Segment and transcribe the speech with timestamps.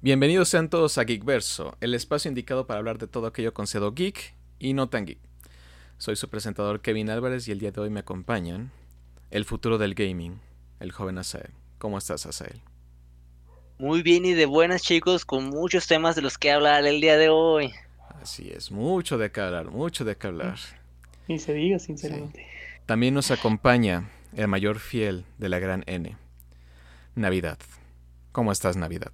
[0.00, 4.32] Bienvenidos sean todos a Geekverso, el espacio indicado para hablar de todo aquello concedo geek
[4.60, 5.18] y no tan geek.
[5.96, 8.70] Soy su presentador Kevin Álvarez y el día de hoy me acompañan
[9.32, 10.38] el futuro del gaming,
[10.78, 11.50] el joven Asael.
[11.78, 12.60] ¿Cómo estás, Asael?
[13.80, 17.16] Muy bien y de buenas chicos, con muchos temas de los que hablar el día
[17.16, 17.72] de hoy.
[18.22, 20.58] Así es, mucho de qué hablar, mucho de qué hablar.
[21.26, 22.46] Y se diga sinceramente.
[22.86, 26.16] También nos acompaña el mayor fiel de la gran N,
[27.16, 27.58] Navidad.
[28.30, 29.10] ¿Cómo estás, Navidad?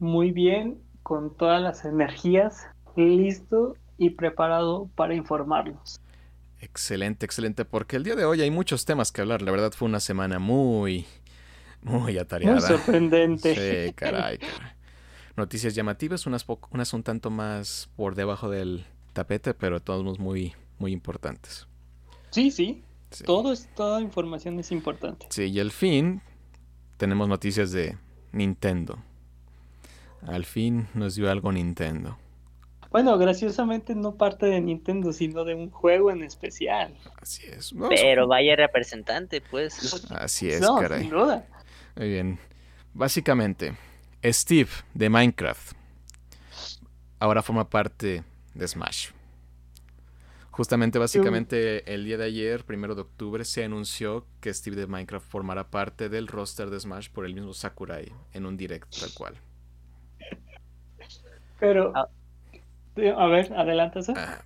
[0.00, 2.66] Muy bien, con todas las energías,
[2.96, 6.00] listo y preparado para informarlos.
[6.60, 9.42] Excelente, excelente, porque el día de hoy hay muchos temas que hablar.
[9.42, 11.06] La verdad fue una semana muy,
[11.82, 12.56] muy atareada.
[12.56, 13.54] Muy sorprendente.
[13.54, 14.72] Sí, caray, caray.
[15.36, 20.92] Noticias llamativas, unas, unas un tanto más por debajo del tapete, pero todos muy, muy
[20.92, 21.66] importantes.
[22.30, 22.82] Sí, sí,
[23.24, 25.26] Todo es, toda información es importante.
[25.30, 26.22] Sí, y al fin
[26.96, 27.96] tenemos noticias de
[28.32, 28.98] Nintendo.
[30.26, 32.18] Al fin nos dio algo Nintendo.
[32.90, 36.96] Bueno, graciosamente no parte de Nintendo, sino de un juego en especial.
[37.22, 37.72] Así es.
[37.88, 40.04] Pero vaya representante, pues.
[40.10, 41.02] Así es, caray.
[41.02, 41.46] Sin duda.
[41.96, 42.38] Muy bien.
[42.92, 43.76] Básicamente,
[44.24, 45.72] Steve de Minecraft
[47.20, 49.10] ahora forma parte de Smash.
[50.50, 55.30] Justamente, básicamente, el día de ayer, primero de octubre, se anunció que Steve de Minecraft
[55.30, 59.34] formará parte del roster de Smash por el mismo Sakurai en un directo tal cual.
[61.60, 62.08] Pero, ah.
[63.16, 64.00] a ver, adelante.
[64.16, 64.42] Ah.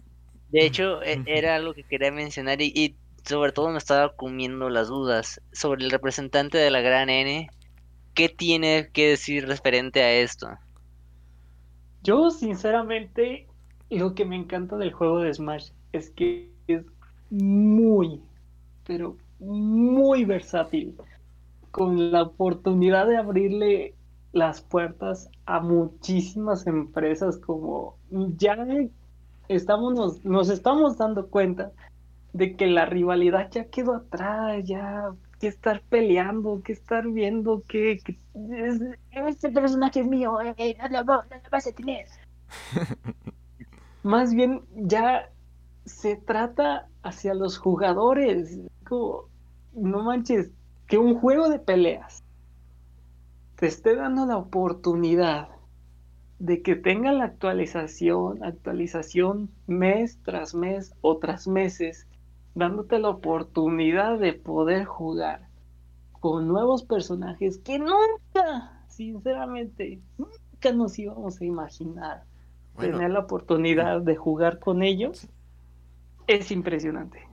[0.50, 4.88] De hecho, e, era algo que quería mencionar y, sobre todo me estaba comiendo las
[4.88, 7.48] dudas sobre el representante de la gran N.
[8.12, 10.48] ¿Qué tiene que decir referente a esto?
[12.02, 13.48] Yo, sinceramente,
[13.90, 16.84] lo que me encanta del juego de Smash es que es
[17.30, 18.20] muy,
[18.86, 20.94] pero muy versátil.
[21.70, 23.94] Con la oportunidad de abrirle
[24.34, 27.96] las puertas a muchísimas empresas como
[28.36, 28.56] ya
[29.48, 31.70] estamos nos, estamos dando cuenta
[32.32, 38.00] de que la rivalidad ya quedó atrás, ya que estar peleando, que estar viendo que,
[39.12, 42.06] este personaje es mío, eh, eh, no, lo, vas a tener.
[44.02, 45.30] Más bien ya
[45.84, 48.58] se trata hacia los jugadores,
[48.88, 49.28] como
[49.74, 50.50] no manches,
[50.88, 52.23] que un juego de peleas
[53.64, 55.48] te esté dando la oportunidad
[56.38, 62.06] de que tenga la actualización, actualización mes tras mes o tras meses,
[62.54, 65.48] dándote la oportunidad de poder jugar
[66.12, 72.24] con nuevos personajes que nunca, sinceramente, nunca nos íbamos a imaginar
[72.78, 75.26] tener la oportunidad de jugar con ellos.
[76.26, 77.26] Es impresionante,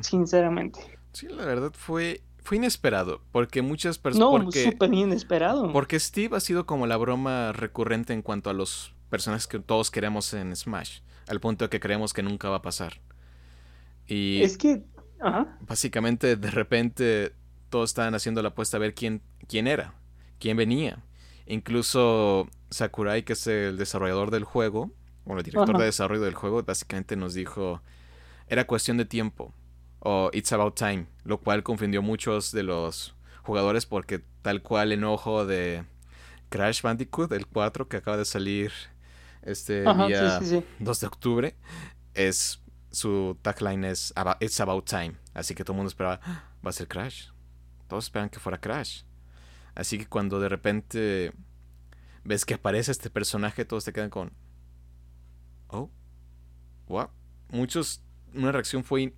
[0.00, 0.80] sinceramente.
[1.12, 4.44] Sí, la verdad fue fue inesperado, porque muchas personas...
[4.44, 5.72] No, súper inesperado.
[5.72, 9.90] Porque Steve ha sido como la broma recurrente en cuanto a los personajes que todos
[9.90, 13.00] queremos en Smash, al punto de que creemos que nunca va a pasar.
[14.06, 14.42] Y...
[14.42, 14.84] Es que...
[15.66, 17.32] Básicamente, de repente,
[17.70, 19.94] todos estaban haciendo la apuesta a ver quién, quién era,
[20.38, 21.02] quién venía.
[21.46, 24.90] Incluso Sakurai, que es el desarrollador del juego,
[25.24, 27.80] o el director de desarrollo del juego, básicamente nos dijo,
[28.48, 29.54] era cuestión de tiempo
[30.04, 35.46] o It's About Time, lo cual confundió muchos de los jugadores porque tal cual enojo
[35.46, 35.84] de
[36.50, 38.70] Crash Bandicoot, el 4 que acaba de salir
[39.42, 40.40] este día
[40.78, 41.56] 2 de octubre,
[42.12, 42.60] es
[42.90, 46.72] su tagline es It's About Time, así que todo el mundo esperaba, ah, va a
[46.72, 47.28] ser Crash.
[47.88, 49.02] Todos esperan que fuera Crash.
[49.74, 51.32] Así que cuando de repente
[52.22, 54.32] ves que aparece este personaje, todos te quedan con
[55.68, 55.90] Oh,
[56.86, 57.08] what?
[57.48, 58.02] Muchos
[58.34, 59.14] una reacción fue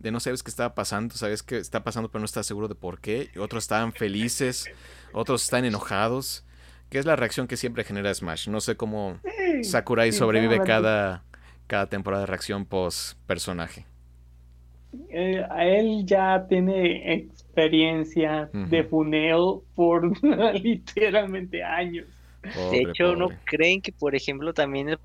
[0.00, 2.74] de no sabes qué estaba pasando, sabes qué está pasando pero no estás seguro de
[2.74, 4.68] por qué, y otros estaban felices,
[5.12, 6.44] otros están enojados,
[6.90, 8.48] ¿Qué es la reacción que siempre genera Smash.
[8.48, 9.20] No sé cómo
[9.62, 11.22] Sakurai sobrevive cada,
[11.68, 13.86] cada temporada de reacción post personaje.
[15.08, 20.10] Eh, a él ya tiene experiencia de funeo por
[20.60, 22.06] literalmente años.
[22.72, 24.98] de hecho, ¿no creen que, por ejemplo, también el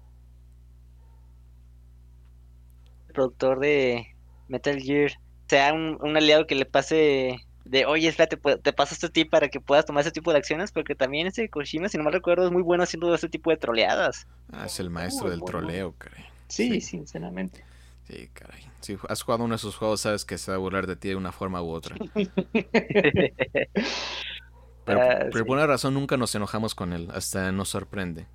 [3.13, 4.14] productor de,
[4.47, 5.11] Metal Gear
[5.47, 9.59] sea un, aliado que le pase de, oye, espérate, te paso este tip para que
[9.59, 12.51] puedas tomar ese tipo de acciones, porque también ese Koshima, si no mal recuerdo, es
[12.51, 14.27] muy bueno haciendo ese tipo de troleadas.
[14.51, 16.25] Ah, es el maestro del troleo, caray.
[16.47, 17.65] Sí, sinceramente.
[18.07, 18.61] Sí, caray.
[18.81, 21.09] Si has jugado uno de esos juegos, sabes que se va a burlar de ti
[21.09, 21.95] de una forma u otra.
[24.85, 28.27] pero, ah, por alguna razón nunca nos enojamos con él, hasta nos sorprende.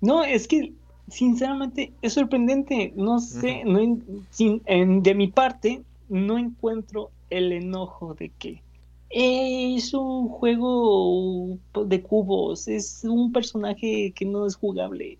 [0.00, 0.72] No, es que
[1.08, 2.92] sinceramente es sorprendente.
[2.96, 3.98] No sé, no,
[4.30, 4.62] sin,
[5.02, 8.62] de mi parte, no encuentro el enojo de que
[9.10, 15.18] es un juego de cubos, es un personaje que no es jugable.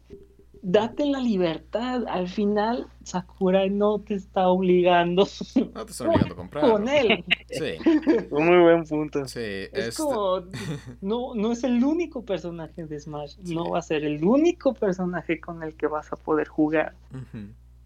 [0.62, 2.04] Date la libertad.
[2.08, 5.26] Al final, Sakurai no te está obligando.
[5.74, 6.70] No te está obligando a comprar.
[6.70, 7.24] Con él.
[7.48, 7.76] Sí.
[8.30, 9.26] Un muy buen punto.
[9.28, 9.40] Sí.
[9.40, 10.40] Es este- como,
[11.00, 13.36] no, no es el único personaje de Smash.
[13.44, 16.94] No va a ser el único personaje con el que vas a poder jugar.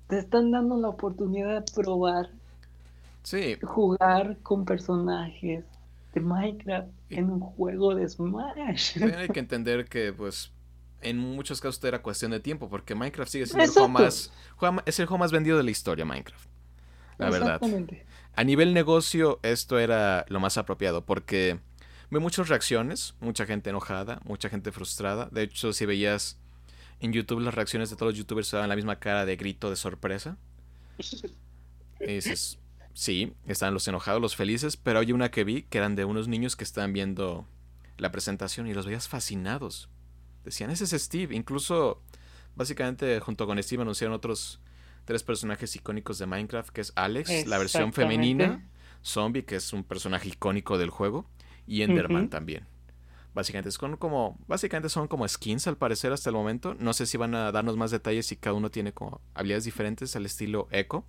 [0.09, 2.31] Te están dando la oportunidad de probar,
[3.23, 5.65] Sí, jugar con personajes
[6.15, 8.99] de Minecraft en un juego de Smash.
[8.99, 10.53] También hay que entender que, pues,
[11.03, 14.33] en muchos casos era cuestión de tiempo, porque Minecraft sigue siendo el juego más,
[14.87, 16.49] es el juego más vendido de la historia, Minecraft.
[17.19, 17.61] La verdad.
[18.35, 21.61] A nivel negocio, esto era lo más apropiado, porque
[22.11, 25.29] ve muchas reacciones, mucha gente enojada, mucha gente frustrada.
[25.31, 26.39] De hecho, si veías
[27.01, 29.71] en YouTube las reacciones de todos los youtubers, se daban la misma cara de grito
[29.71, 30.37] de sorpresa.
[32.03, 32.59] Y dices,
[32.95, 36.29] sí, estaban los enojados, los felices, pero hay una que vi que eran de unos
[36.29, 37.47] niños que estaban viendo
[37.99, 39.91] la presentación y los veías fascinados.
[40.45, 41.35] Decían, ese es Steve.
[41.35, 42.03] Incluso,
[42.55, 44.61] básicamente, junto con Steve anunciaron otros
[45.05, 48.69] tres personajes icónicos de Minecraft, que es Alex, la versión femenina,
[49.05, 51.27] Zombie, que es un personaje icónico del juego,
[51.67, 52.67] y Enderman también.
[53.33, 56.75] Básicamente son como, básicamente son como skins al parecer hasta el momento.
[56.75, 60.17] No sé si van a darnos más detalles si cada uno tiene como habilidades diferentes
[60.17, 61.05] al estilo Echo.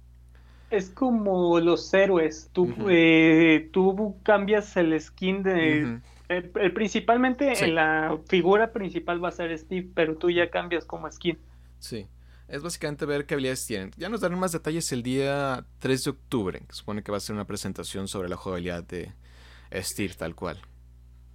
[0.70, 2.50] Es como los héroes.
[2.54, 6.00] Tú, eh, tú cambias el skin de.
[6.32, 7.66] El- el- principalmente Sí.
[7.66, 11.38] en la figura principal va a ser Steve, pero tú ya cambias como skin.
[11.80, 12.08] Sí.
[12.48, 13.92] Es básicamente ver qué habilidades tienen.
[13.98, 17.22] Ya nos darán más detalles el día 3 de octubre, que supone que va a
[17.22, 19.14] ser una presentación sobre la jugabilidad de
[19.76, 20.60] Steve tal cual.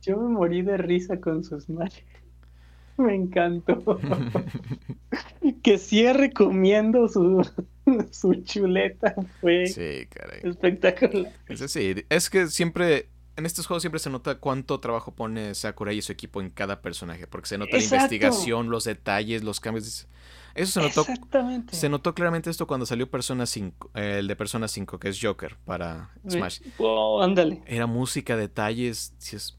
[0.03, 2.01] Yo me morí de risa con sus Smash.
[2.99, 3.99] Me encantó.
[5.63, 7.47] que cierre comiendo su,
[8.11, 10.41] su chuleta fue sí, caray.
[10.45, 11.33] espectacular.
[11.49, 11.77] Es
[12.09, 16.11] es que siempre, en estos juegos siempre se nota cuánto trabajo pone Sakurai y su
[16.11, 20.07] equipo en cada personaje, porque se nota la investigación, los detalles, los cambios.
[20.55, 21.77] Eso se notó, Exactamente.
[21.77, 25.19] se notó claramente esto cuando salió Persona 5, eh, el de Persona 5, que es
[25.21, 26.61] Joker para Smash.
[26.79, 27.63] Oh, ándale.
[27.67, 29.59] Era música, detalles, dices,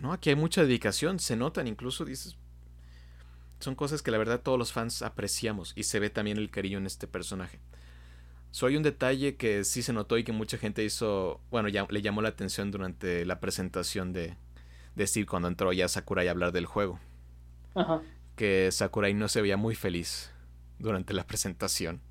[0.00, 2.36] no, aquí hay mucha dedicación, se notan incluso, dices,
[3.60, 6.78] son cosas que la verdad todos los fans apreciamos y se ve también el cariño
[6.78, 7.60] en este personaje.
[8.52, 11.86] So, hay un detalle que sí se notó y que mucha gente hizo, bueno, ya
[11.88, 14.36] le llamó la atención durante la presentación de,
[14.94, 17.00] de Steve cuando entró ya Sakurai a hablar del juego,
[17.74, 18.02] Ajá.
[18.36, 20.30] que Sakurai no se veía muy feliz
[20.78, 22.02] durante la presentación.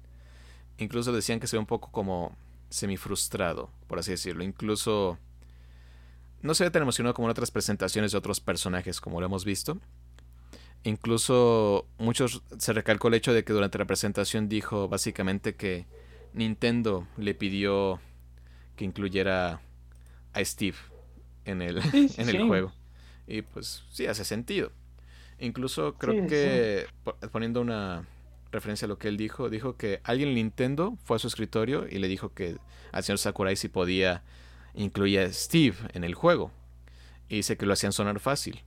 [0.79, 2.35] Incluso decían que se ve un poco como
[2.69, 4.43] semifrustrado, por así decirlo.
[4.43, 5.19] Incluso
[6.41, 9.45] no se ve tan emocionado como en otras presentaciones de otros personajes, como lo hemos
[9.45, 9.77] visto.
[10.83, 15.85] Incluso muchos se recalcó el hecho de que durante la presentación dijo básicamente que
[16.33, 17.99] Nintendo le pidió
[18.75, 19.61] que incluyera
[20.33, 20.77] a Steve
[21.45, 22.47] en el, Sí, sí, en el sí.
[22.47, 22.73] juego.
[23.27, 24.71] Y pues sí, hace sentido.
[25.39, 28.05] Incluso creo que, po- poniendo una
[28.51, 31.87] referencia a lo que él dijo, dijo que alguien en Nintendo fue a su escritorio
[31.89, 32.57] y le dijo que
[32.91, 34.23] al señor Sakurai si podía
[34.73, 36.51] incluir a Steve en el juego.
[37.29, 38.61] Y dice que lo hacían sonar fácil.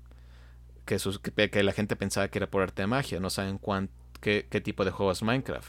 [0.86, 3.20] Que, sus- que, que la gente pensaba que era por arte de magia.
[3.20, 3.88] No saben cuán,
[4.20, 5.68] qué, qué tipo de juego es Minecraft.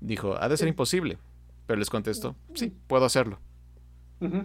[0.00, 1.18] Dijo, ha de ser imposible.
[1.66, 3.38] Pero les contestó, sí, puedo hacerlo.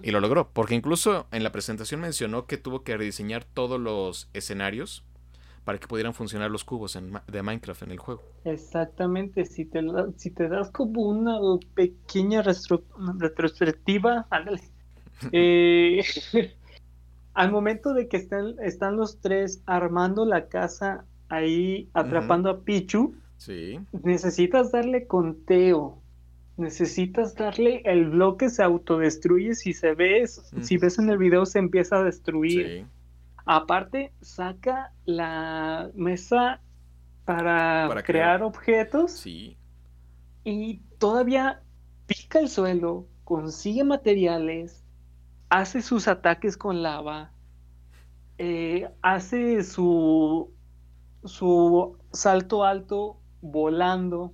[0.03, 4.27] Y lo logró, porque incluso en la presentación mencionó que tuvo que rediseñar todos los
[4.33, 5.06] escenarios
[5.63, 8.21] para que pudieran funcionar los cubos en de Minecraft en el juego.
[8.44, 9.81] Exactamente, si te,
[10.18, 11.40] si te das como una
[11.73, 12.44] pequeña
[13.19, 14.61] retrospectiva, ándale.
[15.31, 16.04] Eh,
[17.35, 23.14] al momento de que están, están los tres armando la casa ahí atrapando a Pichu,
[23.42, 26.04] Sí, necesitas darle conteo.
[26.57, 30.62] Necesitas darle el bloque se autodestruye si se ves, Mm.
[30.62, 32.68] si ves en el video se empieza a destruir.
[32.68, 32.86] sí,
[33.45, 36.62] Aparte, saca la mesa
[37.26, 38.44] para, Para crear, crear.
[38.44, 39.57] objetos sí.
[40.44, 41.64] y todavía
[42.06, 44.83] pica el suelo, consigue materiales,
[45.50, 47.33] hace sus ataques con lava,
[48.38, 50.54] eh, hace su,
[51.24, 54.33] su salto alto volando.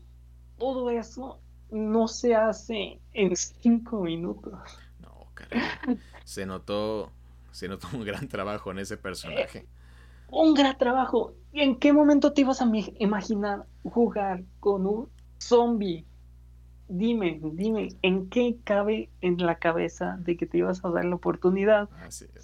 [0.57, 1.39] Todo eso
[1.71, 4.53] no se hace en cinco minutos.
[4.99, 5.61] No, caray.
[6.23, 7.11] Se notó,
[7.51, 9.67] se notó un gran trabajo en ese personaje.
[10.29, 11.33] Un gran trabajo.
[11.53, 15.09] ¿Y en qué momento te ibas a imaginar jugar con un
[15.39, 16.05] zombie?
[16.89, 21.15] Dime, dime, ¿en qué cabe en la cabeza de que te ibas a dar la
[21.15, 21.89] oportunidad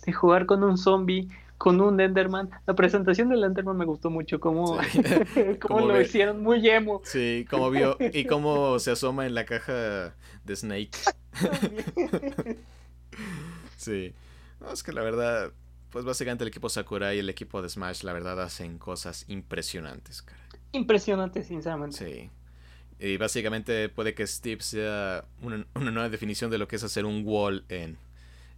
[0.06, 1.30] de jugar con un zombie,
[1.64, 2.50] con un Enderman?
[2.68, 5.02] La presentación del Enderman me gustó mucho, como, Sí.
[5.62, 7.02] como Como lo ve- hicieron muy emo.
[7.06, 10.92] Sí, como vio y cómo se asoma en la caja de Snake.
[13.78, 14.14] Sí.
[14.60, 15.52] No, es que la verdad,
[15.90, 20.22] pues básicamente el equipo Sakurai y el equipo de Smash, la verdad, hacen cosas impresionantes,
[20.22, 20.42] cara.
[20.72, 21.98] Impresionante, sinceramente.
[21.98, 22.30] Sí.
[23.06, 27.06] Y básicamente puede que Steve sea una, una nueva definición de lo que es hacer
[27.06, 27.98] un wall en,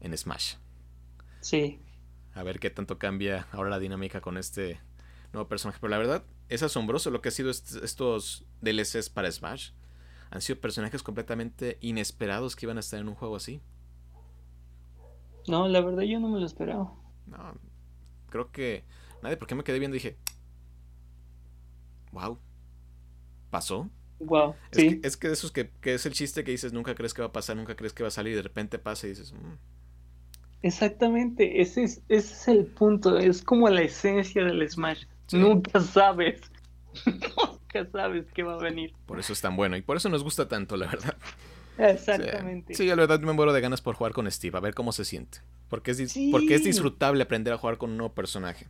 [0.02, 0.56] en Smash.
[1.42, 1.80] Sí.
[2.36, 4.80] A ver qué tanto cambia ahora la dinámica con este
[5.34, 5.80] nuevo personaje.
[5.82, 9.72] Pero la verdad, es asombroso lo que ha sido est- estos DLCs para Smash.
[10.32, 13.62] Han sido personajes completamente inesperados que iban a estar en un juego así.
[15.48, 16.92] No, la verdad yo no me lo esperaba.
[17.27, 17.56] No,
[18.30, 18.84] creo que
[19.24, 20.18] nadie, porque me quedé viendo y dije,
[22.12, 22.38] wow,
[23.50, 23.89] pasó.
[24.20, 24.56] Wow.
[24.72, 25.00] Es, Sí.
[25.01, 27.22] que, es que de esos que, que es el chiste que dices, nunca crees que
[27.22, 29.34] va a pasar, nunca crees que va a salir y de repente pasa y dices,
[29.34, 29.58] "Mm".
[30.66, 31.62] Exactamente.
[31.62, 33.18] Ese es, ese es el punto.
[33.20, 35.04] Es como la esencia del Smash.
[35.28, 35.38] Sí.
[35.38, 36.42] Nunca sabes.
[37.06, 38.94] Nunca sabes qué va a venir.
[39.06, 41.16] por eso es tan bueno y por eso nos gusta tanto, la verdad.
[41.78, 42.74] Exactamente.
[42.74, 45.06] Sí, la verdad me muero de ganas por jugar con Steve, a ver cómo se
[45.06, 45.40] siente.
[45.70, 46.30] Porque es, Sí.
[46.32, 48.68] porque es disfrutable aprender a jugar con un nuevo personaje.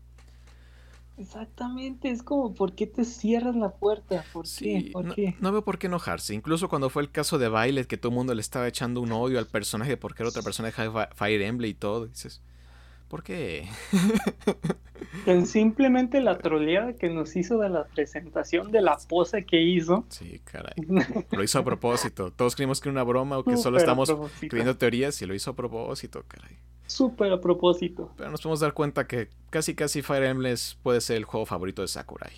[1.18, 2.10] Exactamente.
[2.10, 4.26] Es como, ¿por qué te cierras la puerta?
[4.32, 4.88] ¿Por Sí, qué?
[4.92, 5.36] ¿Por no, qué?
[5.40, 6.34] no veo por qué enojarse.
[6.34, 9.12] Incluso cuando fue el caso de Violet, que todo el mundo le estaba echando un
[9.12, 12.08] odio al personaje porque era otra personaje de Fi- Fire Emblem y todo.
[12.08, 12.42] Dices,
[13.10, 13.70] ¿por qué?
[15.26, 20.08] Tan simplemente la troleada que nos hizo de la presentación de la pose que hizo.
[20.10, 20.74] Sí, caray.
[21.32, 22.32] Lo hizo a propósito.
[22.32, 24.18] Todos creímos que era una broma o que solo Súper estamos
[24.48, 26.58] creyendo teorías y lo hizo a propósito, caray.
[26.88, 28.12] Súper a propósito.
[28.18, 31.82] Pero nos podemos dar cuenta que casi casi Fire Emblem puede ser el juego favorito
[31.82, 32.32] de Sakurai.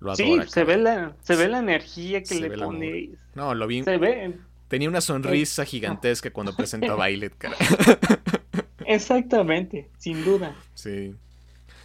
[0.00, 0.46] Lo Sí, adora.
[0.46, 0.76] se caray.
[0.76, 3.10] ve la, se ve la energía que Se le pone.
[3.34, 3.82] No, lo vi.
[3.82, 4.38] Se ve.
[4.68, 7.58] Tenía una sonrisa gigantesca cuando presentó a Violet, caray.
[8.86, 10.54] Exactamente, sin duda.
[10.74, 11.14] Sí.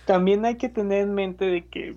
[0.06, 1.96] También hay que tener en mente de que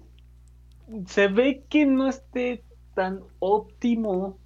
[1.07, 2.63] se ve que no esté
[2.95, 4.39] tan óptimo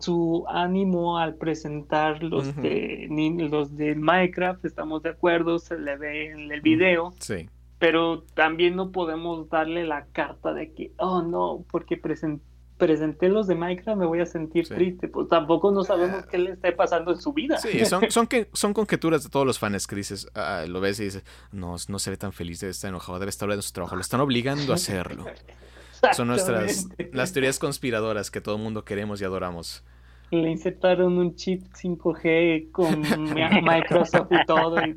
[0.00, 3.06] su ánimo al presentar los de
[3.50, 7.48] los de Minecraft, estamos de acuerdo, se le ve en el video, Sí.
[7.78, 12.40] pero también no podemos darle la carta de que, oh no, porque presen-
[12.78, 14.74] presenté los de Minecraft me voy a sentir Sí.
[14.74, 16.28] triste, pues tampoco no sabemos Ah.
[16.28, 17.58] qué le está pasando en su vida.
[17.58, 20.98] Sí, son, son, que, son conjeturas de todos los fans que dices, ah, lo ves
[20.98, 23.66] y dices, no, no se ve tan feliz, debe estar enojado, debe estar hablando de
[23.68, 25.26] su trabajo, lo están obligando a hacerlo.
[26.14, 29.84] Son nuestras, las teorías conspiradoras que todo el mundo queremos y adoramos.
[30.30, 33.00] Le insertaron un chip 5G con
[33.34, 34.76] Mi- Microsoft y todo.
[34.86, 34.96] Y,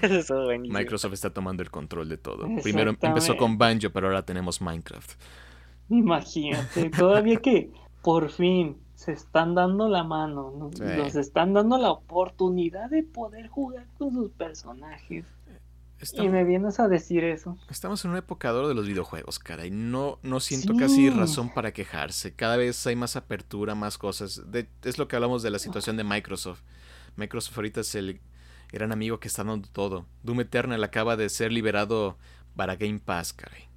[0.00, 0.46] Eso.
[0.60, 2.46] Microsoft está tomando el control de todo.
[2.62, 5.12] Primero empezó con Banjo, pero ahora tenemos Minecraft.
[5.90, 7.70] imagínate, todavía que
[8.02, 10.70] por fin se están dando la mano, ¿no?
[10.72, 10.82] Sí.
[10.96, 15.24] nos están dando la oportunidad de poder jugar con sus personajes.
[16.14, 17.56] Y me vienes a decir eso.
[17.70, 20.78] estamos en una época de oro de los videojuegos, cara, y no, no siento Sí.
[20.78, 22.34] casi razón para quejarse.
[22.34, 24.42] Cada vez hay más apertura, más cosas.
[24.50, 26.62] De- es lo que hablamos de la situación de Microsoft.
[27.16, 28.20] Microsoft ahorita es el
[28.72, 30.06] gran amigo que está dando todo.
[30.22, 32.16] Doom Eternal acaba de ser liberado
[32.56, 33.68] para Game Pass, caray.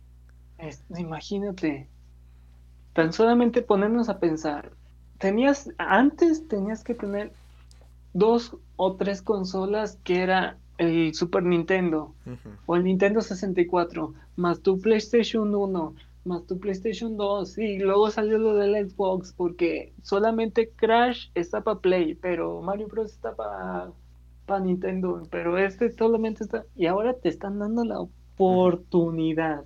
[0.58, 1.90] Es- imagínate,
[2.94, 4.72] tan solamente ponernos a pensar,
[5.20, 7.34] tenías, antes tenías que tener
[8.14, 12.14] dos o tres consolas que era el Super Nintendo
[12.66, 18.38] o el Nintendo 64, más tu PlayStation 1, más tu PlayStation 2, y luego salió
[18.38, 25.22] lo del Xbox, porque solamente Crash está para Play, pero Mario Bros está para Nintendo,
[25.30, 29.64] pero este solamente está, y ahora te están dando la oportunidad,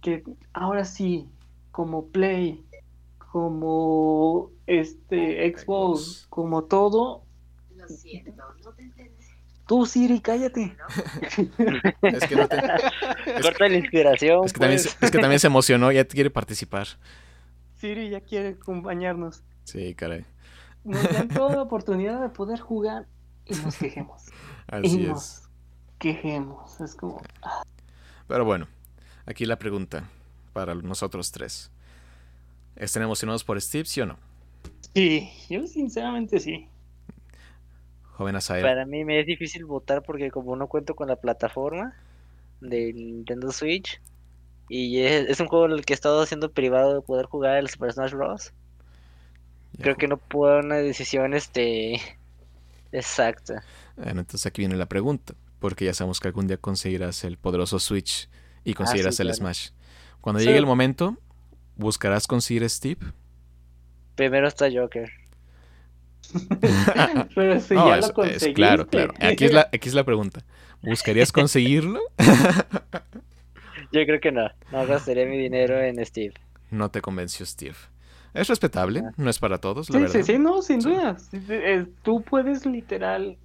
[0.00, 1.28] que ahora sí,
[1.70, 2.62] como Play,
[3.32, 6.26] como este Xbox, Xbox.
[6.28, 7.22] como todo,
[7.76, 9.13] Lo siento, no te entendí.
[9.66, 10.76] Tú Siri, cállate.
[12.02, 14.44] Es que, no te- es Corta la inspiración.
[14.44, 14.96] es que también, pues.
[14.98, 16.86] se- es que también se emocionó, ya quiere participar.
[17.76, 19.42] Siri ya quiere acompañarnos.
[19.64, 20.24] Sí, caray.
[20.84, 23.06] Nos dan toda la oportunidad de poder jugar
[23.46, 24.22] y nos quejemos.
[24.66, 25.08] Así y es.
[25.08, 25.42] nos
[25.98, 26.80] quejemos.
[26.80, 27.22] Es como,
[28.28, 28.66] Pero bueno,
[29.26, 30.08] aquí la pregunta
[30.52, 31.70] para nosotros tres.
[32.76, 34.18] ¿Están emocionados por Steve, sí o no?
[34.94, 36.68] sí, yo sinceramente sí.
[38.16, 38.62] Joven Asael.
[38.62, 41.94] Para mí me es difícil votar porque como no cuento con la plataforma
[42.60, 44.00] de Nintendo Switch
[44.68, 47.56] y es, es un juego en el que he estado haciendo privado de poder jugar
[47.58, 48.52] el Super Smash Bros.
[49.72, 52.00] Ya, Creo que no puedo dar una decisión este
[52.92, 53.64] exacta.
[53.96, 55.34] Bueno, entonces aquí viene la pregunta.
[55.58, 58.28] Porque ya sabemos que algún día conseguirás el poderoso Switch
[58.64, 59.36] y conseguirás sí, el claro.
[59.36, 59.70] Smash.
[60.20, 60.46] Cuando Sí.
[60.46, 61.16] llegue el momento,
[61.76, 63.00] ¿buscarás conseguir Steve?
[64.16, 65.10] Primero está Joker.
[67.34, 68.52] Pero si No, ya es- lo es conseguiste.
[68.54, 69.14] claro, claro.
[69.20, 70.40] Aquí es, la, aquí es la pregunta.
[70.82, 72.00] ¿Buscarías conseguirlo?
[73.92, 74.48] Yo creo que no.
[74.72, 76.34] No gastaría mi dinero en Steve.
[76.70, 77.76] No te convenció Steve.
[78.34, 79.12] Es respetable, Ah.
[79.16, 80.14] no es para todos, la Sí, verdad.
[80.14, 80.88] sí, sí, no, sin Sí.
[80.88, 81.16] duda.
[81.48, 83.38] Eh, Tú puedes literal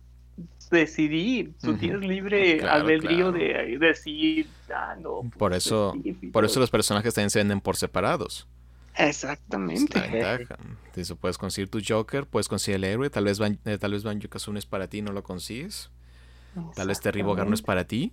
[0.72, 1.54] decidir.
[1.62, 3.32] Tú tienes libre Claro, albedrío claro.
[3.34, 5.22] de decir, ah, no.
[5.38, 8.48] Por pues, eso, Steve por eso los personajes también se venden por separados.
[8.96, 10.00] Es Exactamente.
[10.00, 10.58] la ventaja.
[10.88, 14.04] Entonces, puedes conseguir tu Joker, puedes conseguir el héroe, tal vez, Ban- eh, tal vez
[14.04, 15.90] Banjo Kazooie es para ti y no lo consigues.
[16.76, 18.12] Tal vez Terry Bogard no es para ti,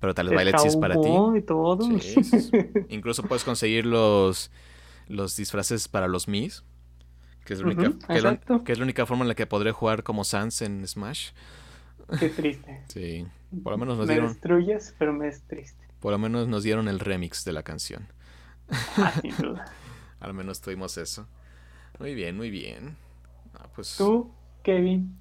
[0.00, 1.08] pero tal vez Violet sí es para ti.
[1.36, 2.00] Y todo.
[2.00, 2.50] Sí, sí.
[2.88, 4.50] Incluso puedes conseguir los,
[5.06, 6.64] los disfraces para los Mis.
[7.44, 8.64] Que es, la única, que, es la, exacto.
[8.64, 11.32] que es la única forma en la que podré jugar como Sans en Smash.
[12.18, 12.80] Qué triste.
[12.88, 13.26] Sí.
[13.62, 15.86] Por lo menos nos me dieron, destruyes, pero me es triste.
[16.00, 18.08] por lo menos nos dieron el remix de la canción.
[18.96, 19.66] Ah, sin duda.
[20.24, 21.28] Al menos tuvimos eso.
[21.98, 22.96] Muy bien, muy bien.
[23.54, 25.16] Ah, pues Tú, Kevin.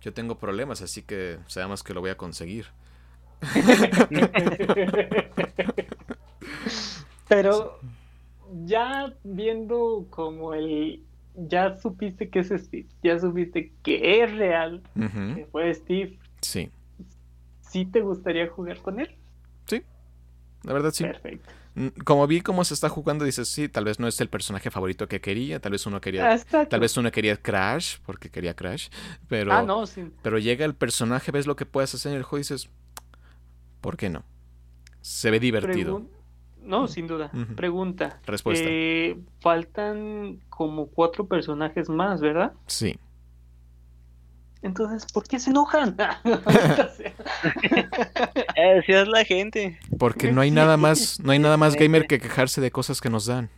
[0.00, 2.66] yo tengo problemas, así que sabemos que lo voy a conseguir.
[7.28, 7.80] Pero
[8.64, 11.02] ya viendo como el...
[11.34, 16.18] Ya supiste que es Steve, ya supiste que es real, que fue Steve.
[16.40, 16.70] Sí,
[17.60, 19.14] ¿Sí te gustaría jugar con él?
[20.64, 21.04] la verdad sí.
[21.04, 21.48] Perfecto.
[22.04, 25.06] Como vi cómo se está jugando, dices, sí, tal vez no es el personaje favorito
[25.08, 26.68] que quería, tal vez uno quería, Exacto.
[26.70, 28.88] tal vez uno quería Crash, porque quería Crash,
[29.28, 30.10] pero, Ah, no, sí.
[30.22, 32.68] pero llega el personaje, ves lo que puedes hacer en el juego y dices,
[33.80, 34.24] ¿por qué no?
[35.00, 36.00] Se ve divertido.
[36.00, 36.08] Pregun-
[36.60, 37.30] No, sin duda.
[37.56, 38.20] Pregunta.
[38.26, 38.66] Respuesta.
[38.68, 42.52] Eh, faltan como cuatro personajes más, ¿verdad?
[42.66, 42.98] Sí.
[44.62, 45.96] Entonces, ¿por qué se enojan?
[46.24, 47.04] Así
[48.92, 49.78] es la gente.
[49.98, 53.08] Porque no hay nada más, no hay nada más gamer que quejarse de cosas que
[53.10, 53.50] nos dan.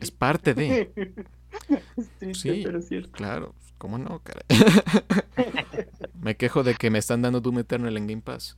[0.00, 0.92] Es parte de,
[1.96, 2.62] Es triste, Sí.
[2.64, 3.10] pero cierto.
[3.10, 4.44] claro, ¿cómo no, caray?
[6.14, 8.56] Me quejo de que me están dando Doom Eternal en Game Pass.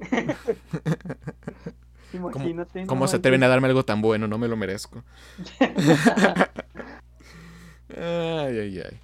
[2.12, 2.86] Imagínate.
[2.86, 4.28] ¿Cómo se atreven a darme algo tan bueno?
[4.28, 5.02] No me lo merezco.
[7.96, 8.98] Ay, ay, ay.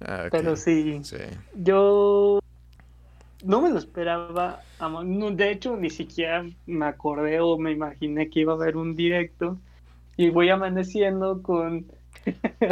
[0.00, 0.28] Ah.
[0.30, 1.16] Pero sí, Sí.
[1.54, 2.40] yo
[3.44, 4.60] no me lo esperaba.
[4.80, 8.94] no, de hecho, ni siquiera me acordé o me imaginé que iba a haber un
[8.94, 9.58] directo.
[10.16, 11.86] Y voy amaneciendo con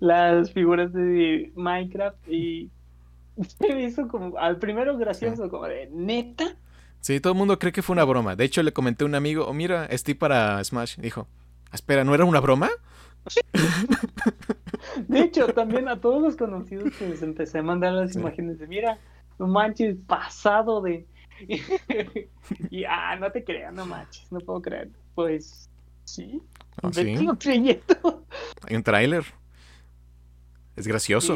[0.00, 2.70] las figuras de Minecraft y
[3.58, 6.56] se me hizo como al primero gracioso, como de neta.
[7.00, 8.36] Sí, todo el mundo cree que fue una broma.
[8.36, 10.98] De hecho, le comenté a un amigo, oh, mira, estoy para Smash.
[10.98, 11.26] Dijo,
[11.72, 12.70] espera, ¿no era una broma?
[15.08, 18.18] De hecho, también a todos los conocidos que les empecé a mandar las Sí.
[18.18, 18.98] imágenes de, mira,
[19.38, 21.06] no manches, pasado de...
[22.70, 24.90] y, ah, no te creas, no manches, no puedo creer.
[25.14, 25.68] Pues,
[26.04, 26.40] sí,
[26.82, 28.24] Ah, sí, creyendo.
[28.66, 29.24] hay un tráiler.
[30.76, 31.34] Es gracioso.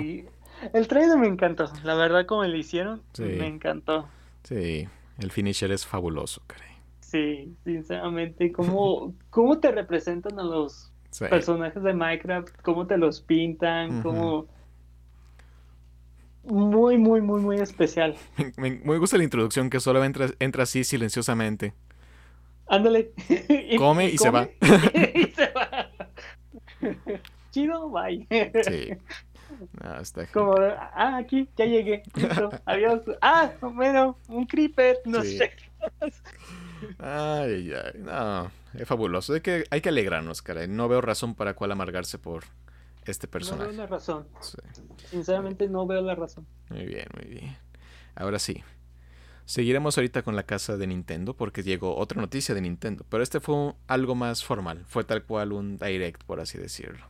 [0.73, 3.23] El trailer me encantó, la verdad como le hicieron, Sí.
[3.23, 4.09] me encantó.
[4.45, 6.71] Sí, el finisher es fabuloso, caray.
[7.01, 11.25] Sí, sinceramente, ¿cómo, cómo te representan a los Sí.
[11.31, 12.61] personajes de Minecraft?
[12.63, 14.03] ¿Cómo te los pintan?
[14.03, 14.47] ¿Cómo...?
[16.45, 18.15] Muy, muy, muy, muy especial.
[18.57, 21.73] Me, me gusta la introducción que solo entra, entra así silenciosamente.
[22.69, 23.13] Ándale.
[23.49, 24.49] Y- Come y se va.
[25.15, 25.91] y se va.
[27.51, 28.27] Chido, bye.
[28.63, 28.91] Sí.
[29.81, 32.03] Ah, está Como, ah, aquí, ya llegué.
[32.15, 33.01] Listo, adiós.
[33.23, 35.39] Ah, bueno, un creeper, no Sí.
[35.39, 35.53] sé.
[36.99, 39.35] Ay, ay, no, es fabuloso.
[39.35, 40.69] Hay que, hay que alegrarnos, caray.
[40.69, 42.45] No veo razón para cuál amargarse por
[43.05, 43.73] este No veo personaje.
[43.73, 44.27] la razón.
[44.41, 44.57] Sí.
[45.11, 46.47] Sinceramente, no veo la razón.
[46.71, 47.57] Muy bien, muy bien.
[48.15, 48.63] Ahora sí.
[49.45, 53.05] Seguiremos ahorita con la casa de Nintendo porque llegó otra noticia de Nintendo.
[53.09, 54.85] Pero este fue algo más formal.
[54.89, 57.07] Fue tal cual un direct, por así decirlo.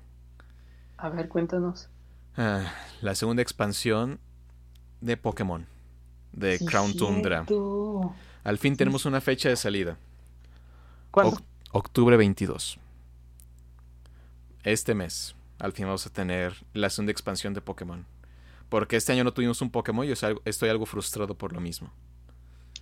[0.98, 1.88] A ver, cuéntanos.
[2.36, 4.20] Ah, la segunda expansión
[5.00, 5.66] de Pokémon.
[6.32, 7.46] De Sí, Crown Tundra.
[8.46, 9.98] Al fin tenemos una fecha de salida.
[11.10, 11.36] ¿Cuándo?
[11.36, 12.78] Oc- octubre 22.
[14.62, 18.06] Este mes, al fin vamos a tener la segunda expansión de Pokémon.
[18.68, 21.92] Porque este año no tuvimos un Pokémon y estoy algo frustrado por lo mismo.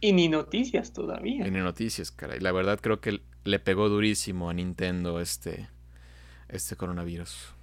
[0.02, 1.46] Y ni noticias todavía.
[1.46, 2.40] En noticias, caray.
[2.40, 5.70] La verdad creo que le pegó durísimo a Nintendo este,
[6.50, 7.54] este coronavirus.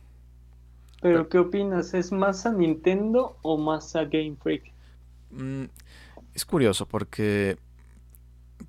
[1.04, 1.94] Pero, ¿qué opinas?
[1.94, 4.72] ¿Es más a Nintendo o más a Game Freak?
[5.30, 5.66] Mm,
[6.34, 7.60] es curioso porque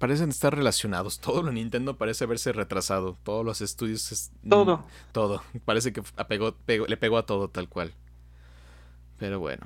[0.03, 1.21] parecen estar relacionados.
[1.21, 3.17] Todo lo Nintendo parece haberse retrasado.
[3.23, 4.11] Todos los estudios...
[4.11, 4.85] es- mm, Todo.
[5.12, 5.43] Todo.
[5.65, 7.93] Parece que apegó- pegó- le pegó a todo tal cual.
[9.19, 9.65] Pero bueno.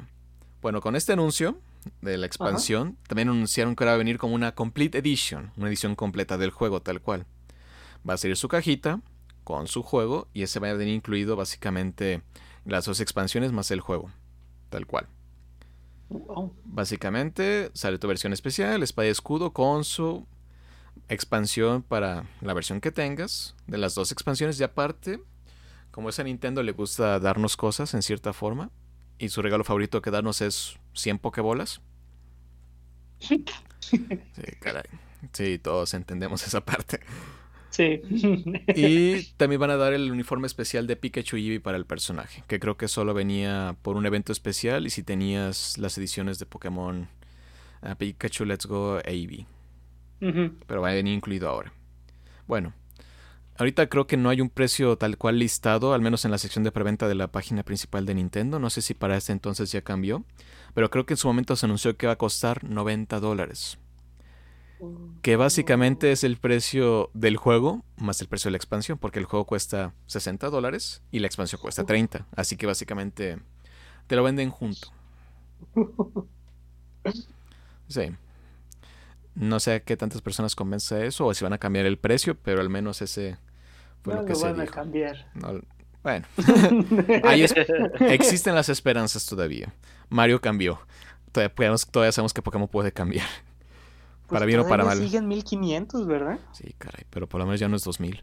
[0.61, 1.59] Bueno, con este anuncio
[2.03, 5.69] de la expansión, también anunciaron que ahora va a venir como una Complete Edition, una
[5.69, 7.25] edición completa del juego tal cual.
[8.07, 9.01] Va a salir su cajita
[9.43, 12.21] con su juego y ese va a venir incluido básicamente
[12.67, 14.11] las dos expansiones más el juego,
[14.69, 15.07] tal cual.
[16.09, 16.55] Wow.
[16.65, 20.27] Básicamente sale tu versión especial, espada y escudo, con su
[21.09, 25.21] expansión para la versión que tengas, de las dos expansiones y aparte,
[25.91, 28.71] como es a Nintendo le gusta darnos cosas en cierta forma,
[29.19, 31.81] y su regalo favorito que darnos es 100 pokebolas.
[33.79, 34.03] Sí,
[34.59, 34.83] caray.
[35.33, 36.99] Sí, todos entendemos esa parte.
[37.71, 38.01] Sí.
[38.75, 42.45] Y también van a dar el uniforme especial de Pikachu y Eevee para el personaje,
[42.47, 46.47] que creo que solo venía por un evento especial y si tenías las ediciones de
[46.47, 47.09] Pokémon
[47.83, 49.47] ah, Pikachu Let's Go e Eevee.
[50.67, 51.73] Pero va a venir incluido ahora.
[52.47, 52.73] Bueno,
[53.59, 56.65] ahorita creo que no hay un precio tal cual listado, al menos en la sección
[56.65, 58.59] de preventa de la página principal de Nintendo.
[58.59, 60.25] No sé si para este entonces ya cambió,
[60.75, 63.79] pero creo que en su momento se anunció que va a costar 90 dólares.
[65.23, 69.25] Que básicamente es el precio del juego más el precio de la expansión, porque el
[69.25, 72.27] juego cuesta 60 dólares y la expansión cuesta 30.
[72.37, 73.39] Así que básicamente
[74.07, 74.89] te lo venden junto.
[77.89, 78.13] Sí.
[79.35, 82.35] No sé a qué tantas personas convence eso o si van a cambiar el precio,
[82.37, 83.37] pero al menos ese
[84.03, 85.31] fue no lo que lo se van a cambiar.
[85.35, 85.61] No,
[86.03, 86.27] bueno,
[87.25, 87.55] Ahí es-
[88.01, 89.73] existen las esperanzas todavía.
[90.09, 90.81] Mario cambió.
[91.33, 93.27] Todavía, todavía sabemos que Pokémon puede cambiar.
[94.27, 94.99] Pues para bien o para mal.
[94.99, 96.39] siguen 1500, ¿verdad?
[96.53, 98.23] Sí, caray, pero por lo menos ya no es 2000.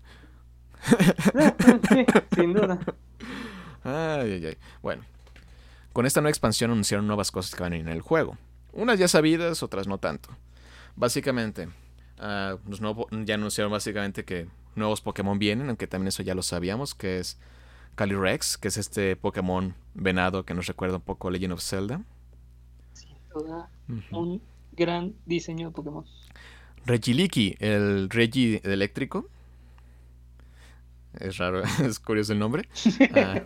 [1.89, 2.79] Sí, sin duda.
[3.83, 4.57] Ay, ay, ay.
[4.81, 5.03] Bueno,
[5.93, 8.37] con esta nueva expansión anunciaron nuevas cosas que van a ir en el juego.
[8.73, 10.29] Unas ya sabidas, otras no tanto.
[10.95, 11.69] Básicamente,
[12.19, 16.95] ah, nuevo- ya anunciaron básicamente que nuevos Pokémon vienen, aunque también eso ya lo sabíamos,
[16.95, 17.37] que es
[17.95, 22.01] Calyrex, que es este Pokémon venado que nos recuerda un poco a Legend of Zelda.
[22.93, 23.69] Sin duda.
[23.87, 24.19] Ujú.
[24.19, 24.41] Un
[24.75, 26.05] gran diseño de Pokémon.
[26.85, 29.29] Regiliki, el Regi eléctrico.
[31.19, 32.67] Es raro, es curioso el nombre.
[33.15, 33.41] Ah,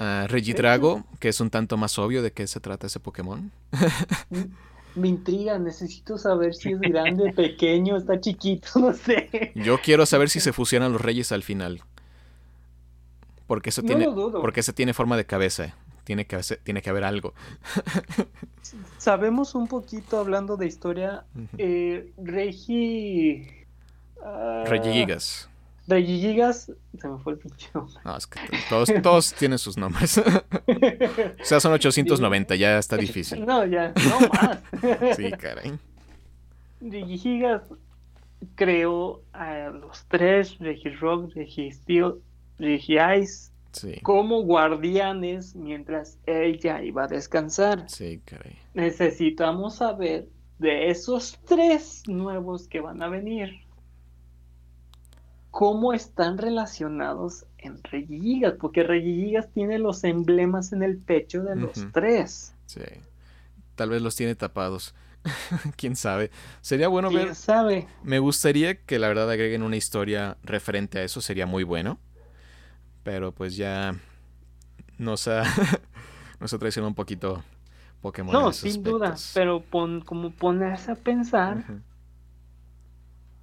[0.00, 3.50] ah, Regidrago, que es un tanto más obvio de qué se trata ese Pokémon.
[4.96, 9.52] Me intriga, necesito saber si es grande, pequeño, está chiquito, no sé.
[9.56, 11.82] Yo quiero saber si se fusionan los reyes al final.
[13.46, 14.08] Porque eso No tiene,
[14.40, 15.74] porque ese tiene forma de cabeza.
[16.04, 17.34] Tiene que, hacer- tiene que haber algo.
[18.98, 21.24] Sabemos un poquito hablando de historia.
[21.58, 23.46] Eh, Regi.
[24.22, 25.48] ah, Regigigas.
[25.86, 26.72] Regigigas.
[26.98, 27.94] Se me fue el pinche nombre.
[28.04, 30.18] No, es que todos, todos tienen sus nombres.
[31.40, 33.44] o sea, son 890, ya está difícil.
[33.44, 34.58] No, ya, no más.
[35.16, 35.78] Sí, caray.
[36.80, 37.62] Regigigas
[38.56, 42.14] creó a los tres, Regirock, Registeel,
[42.58, 47.84] Regiice, Sí, como guardianes mientras ella iba a descansar.
[47.88, 48.56] sí, caray.
[48.72, 53.64] Necesitamos saber de esos tres nuevos que van a venir.
[55.50, 58.54] ¿Cómo están relacionados en Regigigas?
[58.60, 62.54] Porque Regigigas tiene los emblemas en el pecho de los tres.
[62.66, 62.80] Sí.
[63.76, 64.94] Tal vez los tiene tapados.
[65.76, 66.30] Quién sabe.
[66.60, 67.24] Sería bueno ver.
[67.24, 67.86] ¿Quién sabe?
[68.02, 71.98] Me gustaría que la verdad agreguen una historia referente a eso, sería muy bueno.
[73.04, 73.94] Pero pues ya
[74.98, 75.44] nos ha,
[76.40, 77.42] nos ha traicionado un poquito
[78.00, 78.32] Pokémon.
[78.32, 81.64] No, sin duda, pero pon- como ponerse a pensar,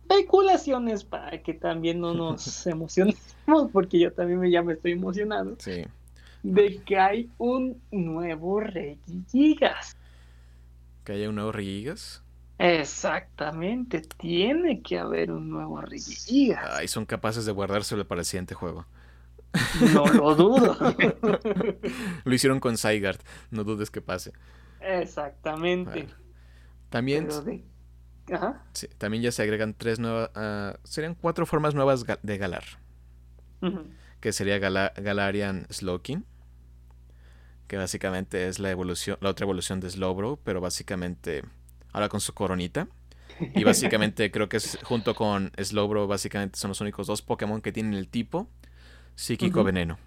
[0.10, 5.84] especulaciones para que también no nos emocionemos, porque yo también ya me estoy emocionando, Sí.
[6.44, 9.96] de que hay un nuevo Regigigas.
[11.04, 12.24] Que haya un nuevo Regigigas.
[12.58, 16.64] Exactamente, tiene que haber un nuevo Regigigas.
[16.72, 18.86] Ay, son capaces de guardárselo para el siguiente juego.
[19.94, 20.78] No lo dudo.
[22.24, 24.32] Lo hicieron con Zygarde, no dudes que pase.
[24.80, 26.04] Exactamente.
[26.04, 26.14] Bueno.
[26.90, 27.64] También, de-
[28.34, 28.64] Ajá.
[28.74, 30.30] sí, también ya se agregan tres nuevas.
[30.36, 32.64] ah, serían cuatro formas nuevas de Galar.
[34.20, 36.26] Que sería Gala- Galarian Slowking,
[37.68, 41.44] que básicamente es la evolución, la otra evolución de Slowbro, pero básicamente
[41.94, 42.88] ahora con su coronita.
[43.56, 47.72] Y básicamente creo que es junto con Slowbro, básicamente son los únicos dos Pokémon que
[47.72, 48.50] tienen el tipo
[49.16, 49.98] psíquico veneno.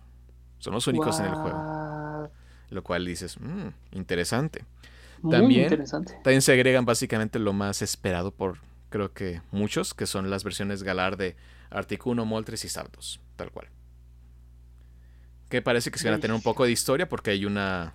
[0.59, 2.31] Son los únicos en el juego.
[2.71, 4.65] Lo cual dices, "Mm, interesante.
[5.23, 6.15] Muy También- interesante.
[6.25, 8.59] También se agregan básicamente lo más esperado por
[8.91, 11.37] creo que muchos, que son las versiones Galar de
[11.71, 13.69] Articuno, Moltres y Zapdos, tal cual.
[15.49, 17.95] Que parece que se van a tener un poco de historia porque hay una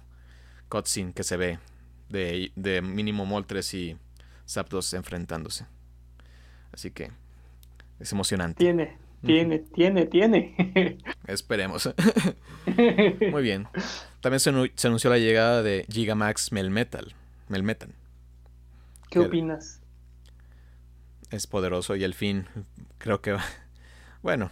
[0.69, 1.59] cutscene que se ve
[2.09, 3.97] de, de mínimo Moltres y
[4.47, 5.65] Zapdos enfrentándose.
[6.71, 7.11] Así que
[7.99, 8.63] es emocionante.
[8.63, 10.97] Tiene, tiene, tiene, tiene.
[11.27, 11.89] Esperemos.
[13.31, 13.67] Muy bien.
[14.21, 17.13] También se, anu- se anunció la llegada de Gigamax Melmetal.
[17.47, 17.93] Melmetal.
[19.09, 19.81] ¿Qué opinas?
[21.31, 22.47] es poderoso y al fin
[22.97, 23.45] creo que va-
[24.23, 24.49] bueno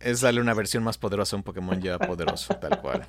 [0.00, 3.06] es darle una versión más poderosa a un Pokémon ya poderoso tal cual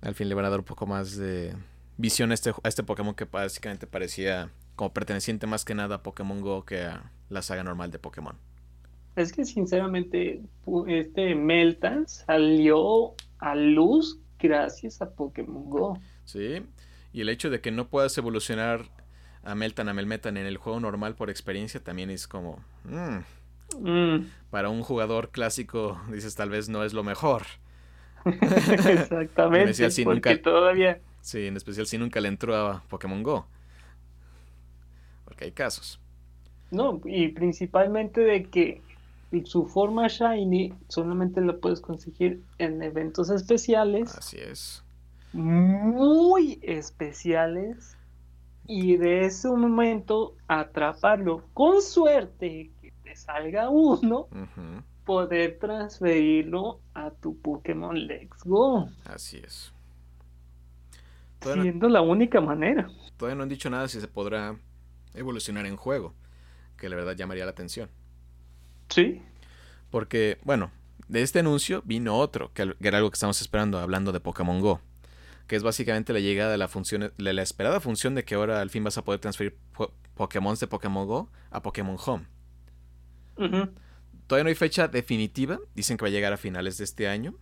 [0.00, 1.54] al fin le van a dar un poco más de
[1.96, 6.02] visión a este, a este Pokémon que básicamente parecía como perteneciente más que nada a
[6.02, 8.36] Pokémon Go que a la saga normal de Pokémon
[9.16, 10.42] Es que sinceramente
[10.86, 15.98] este Meltan salió a luz gracias a Pokémon Go.
[16.24, 16.62] Sí.
[17.12, 18.82] Y el hecho de que no puedas evolucionar
[19.42, 22.62] a Meltan a Melmetan en el juego normal por experiencia también es como...
[22.84, 23.18] mm,
[23.80, 27.42] Mm, para un jugador clásico, dices, tal vez no es lo mejor.
[28.24, 31.00] exactamente, si porque nunca- todavía...
[31.20, 33.48] Sí, en especial si nunca le entró a Pokémon Go.
[35.24, 36.00] Porque hay casos.
[36.70, 38.82] No, y principalmente de que
[39.44, 44.84] su forma shiny solamente la puedes conseguir en eventos especiales, Así es.
[45.32, 47.96] muy especiales,
[48.66, 54.28] y de ese momento atraparlo con suerte que te salga uno,
[55.04, 59.72] poder transferirlo a tu Pokémon Let's Go, Así es.
[61.38, 62.88] Todavía no, siendo la única manera.
[63.16, 64.56] todavía no han dicho nada si se podrá
[65.14, 66.14] evolucionar en juego.
[66.76, 67.88] Que la verdad llamaría la atención.
[68.88, 69.22] Sí,
[69.90, 70.70] Porque, bueno,
[71.08, 74.80] de este anuncio vino otro, que, era algo que estamos esperando, hablando de Pokémon Go.
[75.46, 78.60] Que es básicamente la llegada de la función, de la esperada función de que ahora
[78.60, 82.24] al fin vas a poder transferir po- Pokémon de Pokémon Go a Pokémon Home.
[84.26, 85.58] Todavía no hay fecha definitiva.
[85.74, 87.34] Dicen que va a llegar a finales de este año.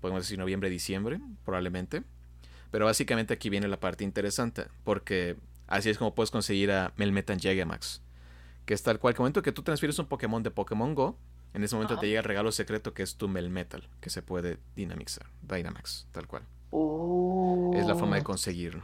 [0.00, 2.02] Podemos decir noviembre, diciembre, probablemente.
[2.70, 4.64] Pero básicamente aquí viene la parte interesante.
[4.84, 8.00] Porque así es como puedes conseguir a Melmetan Gigamax.
[8.66, 9.14] Que es tal cual.
[9.14, 11.18] Que momento que tú transfieres un Pokémon de Pokémon Go.
[11.52, 12.00] En ese momento Ajá.
[12.00, 13.88] te llega el regalo secreto que es tu Melmetal.
[14.00, 15.26] Que se puede dinamizar.
[15.42, 16.42] Dynamax, tal cual.
[17.78, 18.24] Es la forma de Oh.
[18.24, 18.82] conseguirlo.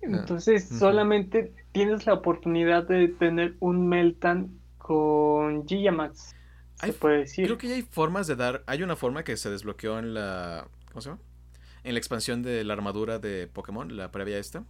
[0.00, 0.78] Entonces Ujú.
[0.80, 6.34] solamente tienes la oportunidad de tener un Meltan con Gigamax,
[6.74, 7.46] se Hay- puede decir.
[7.46, 8.64] Creo que ya hay formas de dar.
[8.66, 10.66] Hay una forma que se desbloqueó en la.
[10.90, 11.20] ¿Cómo se llama?
[11.84, 14.64] En la expansión de la armadura de Pokémon, la previa esta.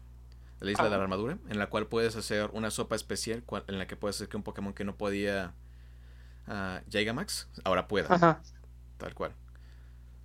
[0.63, 1.03] De la isla de la Ajá.
[1.05, 1.39] armadura.
[1.49, 3.43] En la cual puedes hacer una sopa especial.
[3.67, 5.55] En la que puedes hacer que un Pokémon que no podía.
[6.47, 7.49] ah, Gigamax.
[7.65, 8.15] Ahora pueda.
[8.15, 8.43] Ajá.
[8.99, 9.35] Tal cual.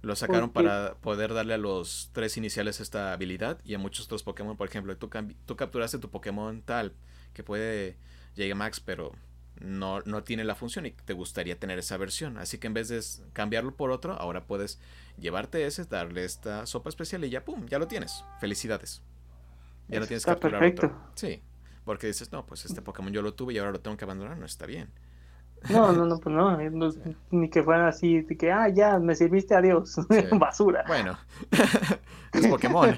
[0.04, 3.60] Lo sacaron para poder darle a los tres iniciales esta habilidad.
[3.66, 4.56] Y a muchos otros Pokémon.
[4.56, 5.10] Por ejemplo, tú,
[5.56, 6.94] capturaste tu Pokémon tal.
[7.34, 7.98] Que puede
[8.36, 9.14] Gigamax, pero
[9.60, 12.38] no, no tiene la función y te gustaría tener esa versión.
[12.38, 13.02] Así que en vez de
[13.34, 14.80] cambiarlo por otro, ahora puedes
[15.18, 17.66] llevarte ese, darle esta sopa especial y ya, ¡pum!
[17.68, 18.24] Ya lo tienes.
[18.40, 19.02] Felicidades.
[19.88, 20.88] Ya no Eso tienes que capturar perfecto.
[20.88, 21.00] otro.
[21.16, 21.42] Sí.
[21.84, 24.38] Porque dices, no, pues este Pokémon yo lo tuve y ahora lo tengo que abandonar.
[24.38, 24.92] No está bien.
[25.70, 26.90] No, no, no, pues no, eh, no,
[27.32, 29.96] ni que fuera así, de que, ah, ya, me sirviste, adiós,
[30.40, 30.84] basura.
[30.88, 31.18] Bueno,
[32.34, 32.98] es Pokémon.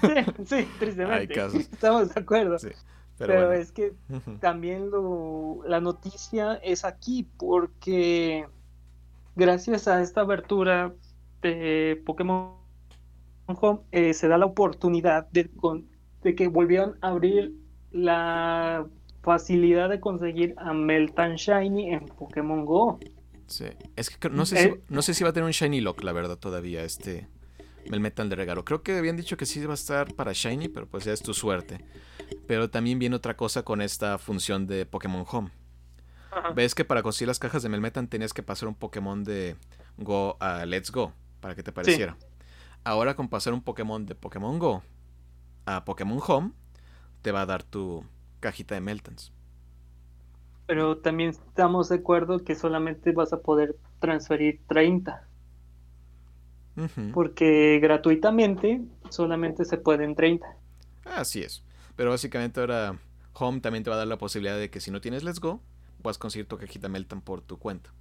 [0.00, 1.40] Sí, sí, tristemente.
[1.58, 2.58] Estamos de acuerdo.
[2.58, 2.68] Sí,
[3.16, 3.52] Pero, Pero, bueno.
[3.62, 3.94] es que
[4.40, 8.46] también lo, la noticia es aquí porque
[9.36, 10.92] gracias a esta abertura
[11.42, 12.56] de Pokémon
[13.46, 15.88] Home eh, se da la oportunidad de, con-
[16.22, 17.54] de que volvieron a abrir
[17.92, 18.86] la
[19.22, 22.98] facilidad de conseguir a Meltan Shiny en Pokémon Go.
[23.46, 23.66] Sí.
[23.96, 24.80] Es que no sé, si, Eh.
[24.88, 27.26] no sé si va a tener un Shiny Lock, la verdad, todavía, este.
[27.86, 28.64] El metal de regalo.
[28.64, 31.22] Creo que habían dicho que sí va a estar para Shiny, pero pues ya es
[31.22, 31.82] tu suerte.
[32.46, 35.50] Pero también viene otra cosa con esta función de Pokémon Home.
[36.54, 39.56] Ves que para conseguir las cajas de Melmetan tenías que pasar un Pokémon de
[39.96, 42.16] Go a Let's Go, para que te pareciera.
[42.84, 44.82] Ahora con pasar un Pokémon de Pokémon Go
[45.76, 46.52] a Pokémon Home,
[47.22, 48.04] te va a dar tu
[48.40, 49.32] cajita de Meltans.
[50.66, 55.26] Pero también estamos de acuerdo que solamente vas a poder transferir 30.
[56.76, 57.10] Ujú.
[57.12, 58.80] Porque gratuitamente
[59.10, 60.46] solamente se pueden 30.
[61.04, 61.64] Así es.
[61.96, 62.98] Pero básicamente ahora
[63.34, 65.60] Home también te va a dar la posibilidad de que si no tienes Let's Go,
[66.02, 67.92] puedas conseguir tu cajita Meltan por tu cuenta.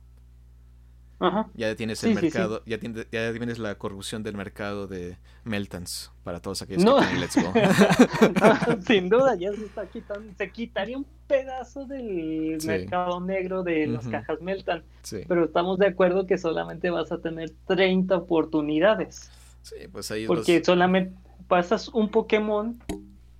[1.20, 1.48] Ajá.
[1.54, 2.26] Ya tienes Sí, el sí, sí.
[2.26, 6.98] mercado, Ya, tienes, ya tienes la corrupción del mercado de Meltans para todos aquellos No.
[6.98, 7.52] que tienen Let's Go.
[8.76, 13.88] No, sin duda, ya se está quitando, se quitaría un pedazo del mercado negro de
[13.88, 14.84] las cajas Meltan,
[15.28, 19.30] pero estamos de acuerdo que solamente vas a tener 30 oportunidades,
[19.62, 21.14] sí, pues ahí porque los- solamente
[21.48, 22.80] pasas un Pokémon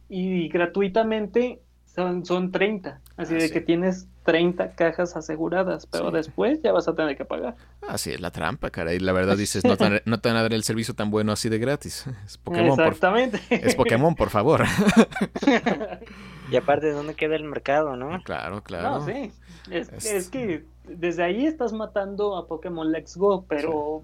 [0.10, 3.54] y gratuitamente son, son 30, así Ah, de sí.
[3.54, 6.14] que tienes 30 cajas aseguradas, pero Sí.
[6.16, 7.56] después ya vas a tener que pagar.
[7.88, 8.94] Así es la trampa, cara.
[8.94, 11.32] Y la verdad dices, no te, no te van a dar el servicio tan bueno
[11.32, 12.06] así de gratis.
[12.26, 13.40] Es Pokémon, por, Exactamente.
[13.50, 14.64] es Pokémon, por favor.
[16.52, 18.22] Y aparte, ¿dónde queda el mercado, no?
[18.24, 19.00] claro, claro.
[19.00, 19.32] No, sí.
[19.70, 24.04] Es, Es- es que desde ahí estás matando a Pokémon Let's Go, pero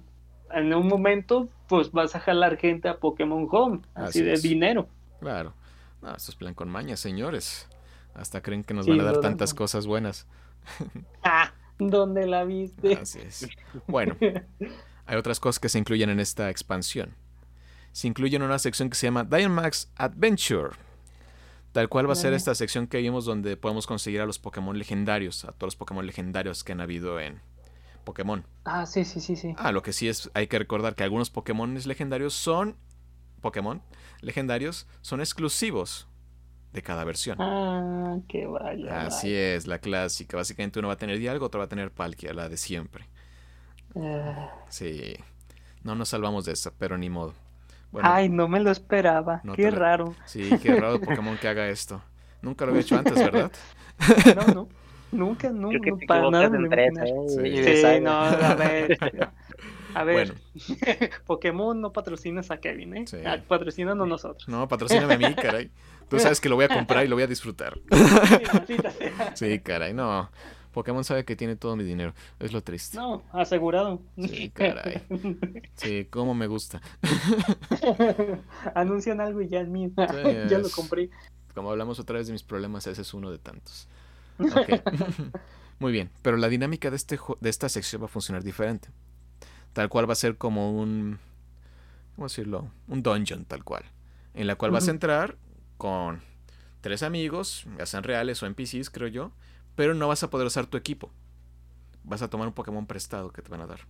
[0.51, 4.43] en un momento pues vas a jalar gente a Pokémon Home, así, Así de es.
[4.43, 4.87] dinero.
[5.19, 5.53] Claro.
[6.03, 7.67] No, esto es plan con maña, señores.
[8.15, 9.57] Hasta creen que nos Sí, van a dar tantas no.
[9.57, 10.25] cosas buenas.
[11.23, 12.93] Ah, ¿dónde la viste?
[12.95, 13.47] Así es.
[13.87, 14.15] Bueno,
[15.05, 17.13] hay otras cosas que se incluyen en esta expansión.
[17.91, 20.71] Se incluye en una sección que se llama Dynamax Adventure.
[21.71, 24.77] Tal cual va a ser esta sección que vimos donde podemos conseguir a los Pokémon
[24.77, 27.41] legendarios, a todos los Pokémon legendarios que han habido en
[28.05, 28.45] Pokémon.
[28.63, 29.53] Ah, sí, sí, sí, sí.
[29.57, 32.77] Ah, lo que sí es, hay que recordar que algunos Pokémon legendarios son.
[33.41, 33.81] Pokémon
[34.21, 36.07] legendarios son exclusivos
[36.75, 37.37] de cada versión.
[37.39, 39.05] Ah, que vaya.
[39.07, 40.37] Así es, la clásica.
[40.37, 43.05] Básicamente uno va a tener Dialgo, otro va a tener Palkia, la de siempre.
[43.95, 44.49] Ah.
[44.69, 45.15] Sí.
[45.83, 47.33] No nos salvamos de esa, pero ni modo.
[47.91, 49.41] Bueno, Ay, no me lo esperaba.
[49.43, 50.15] No Qué raro.
[50.25, 52.01] sí, qué raro Pokémon que haga esto.
[52.41, 53.51] Nunca lo había hecho antes, ¿verdad?
[54.35, 54.69] No, no.
[55.11, 56.47] Nunca, no, Creo que no, para nada.
[56.75, 56.91] ¿eh?
[57.29, 58.01] Sí.
[58.01, 58.97] No, a ver.
[59.93, 60.33] A ver, Bueno,
[61.25, 63.05] Pokémon no patrocinas a Kevin, ¿eh?
[63.07, 63.17] Sí.
[63.25, 64.45] Ah, Patrocinan a nosotros.
[64.49, 65.71] no, patrocíname a mí, caray.
[66.09, 67.79] Tú sabes que lo voy a comprar y lo voy a disfrutar.
[69.35, 70.29] Sí, caray, no.
[70.71, 72.13] Pokémon sabe que tiene todo mi dinero.
[72.37, 72.97] Es lo triste.
[72.97, 74.01] No, asegurado.
[74.17, 75.01] Sí, caray.
[75.75, 76.81] Sí, cómo me gusta.
[78.75, 79.91] Anuncian algo y ya es mío.
[80.49, 81.09] Ya lo compré.
[81.53, 83.87] Como hablamos otra vez de mis problemas, ese es uno de tantos.
[84.37, 84.81] Ok.
[85.79, 88.89] Muy bien, pero la dinámica de, este, de esta sección va a funcionar diferente.
[89.71, 91.19] Tal cual va a ser como un...
[92.15, 92.69] ¿Cómo decirlo?
[92.89, 93.83] Un dungeon, tal cual.
[94.33, 95.37] En la cual vas a entrar
[95.77, 96.21] con
[96.81, 99.31] tres amigos, ya sean reales o NPCs, creo yo,
[99.75, 101.11] pero no vas a poder usar tu equipo.
[102.03, 103.81] Vas a tomar un Pokémon prestado que te van a dar.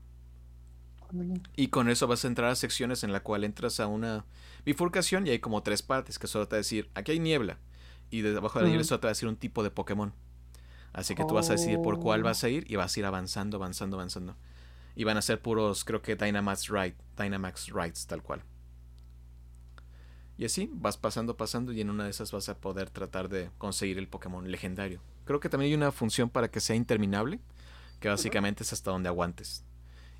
[1.56, 4.26] Y con eso vas a entrar a secciones en la cual entras a una
[4.66, 7.60] bifurcación y hay como tres partes que solo te va a decir, aquí hay niebla.
[8.10, 10.14] Y de abajo de la niebla solo te va a decir un tipo de Pokémon.
[10.94, 13.06] Así que tú vas a decidir por cuál vas a ir y vas a ir
[13.06, 14.36] avanzando, avanzando, avanzando.
[14.96, 18.44] Y van a ser puros, creo que Dynamax Ride, Dynamax Rides, tal cual.
[20.38, 23.50] Y así vas pasando, pasando y en una de esas vas a poder tratar de
[23.58, 25.00] conseguir el Pokémon legendario.
[25.26, 27.40] Creo que también hay una función para que sea interminable,
[28.00, 29.64] que básicamente es hasta donde aguantes.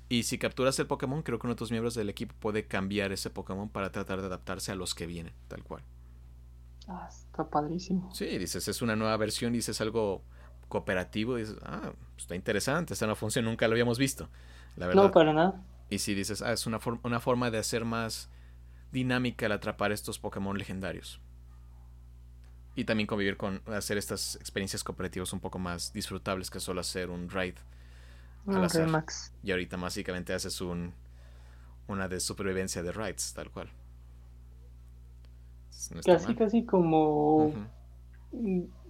[0.08, 3.12] Y si capturas el Pokémon, creo que uno de tus miembros del equipo puede cambiar
[3.12, 5.82] ese Pokémon para tratar de adaptarse a los que vienen, tal cual.
[6.88, 8.08] Ah, está padrísimo.
[8.14, 10.22] Sí, dices, es una nueva versión, dices algo
[10.68, 14.28] cooperativo, dices, ah, está interesante, esta nueva función nunca lo habíamos visto,
[14.76, 15.02] la verdad.
[15.04, 15.62] No, para nada.
[15.90, 18.30] Y si dices, ah, es una, for- una forma de hacer más
[18.92, 21.20] dinámica el atrapar estos Pokémon legendarios.
[22.74, 27.10] Y también convivir con, hacer estas experiencias cooperativas un poco más disfrutables que solo hacer
[27.10, 27.54] un raid.
[28.46, 28.88] Al Ok, azar.
[28.88, 29.32] Max.
[29.42, 30.92] Y ahorita básicamente haces un,
[31.88, 33.68] una de supervivencia de raids, tal cual.
[35.94, 36.36] No Casi, mal.
[36.36, 37.52] casi como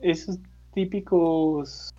[0.01, 0.39] esos
[0.73, 1.93] típicos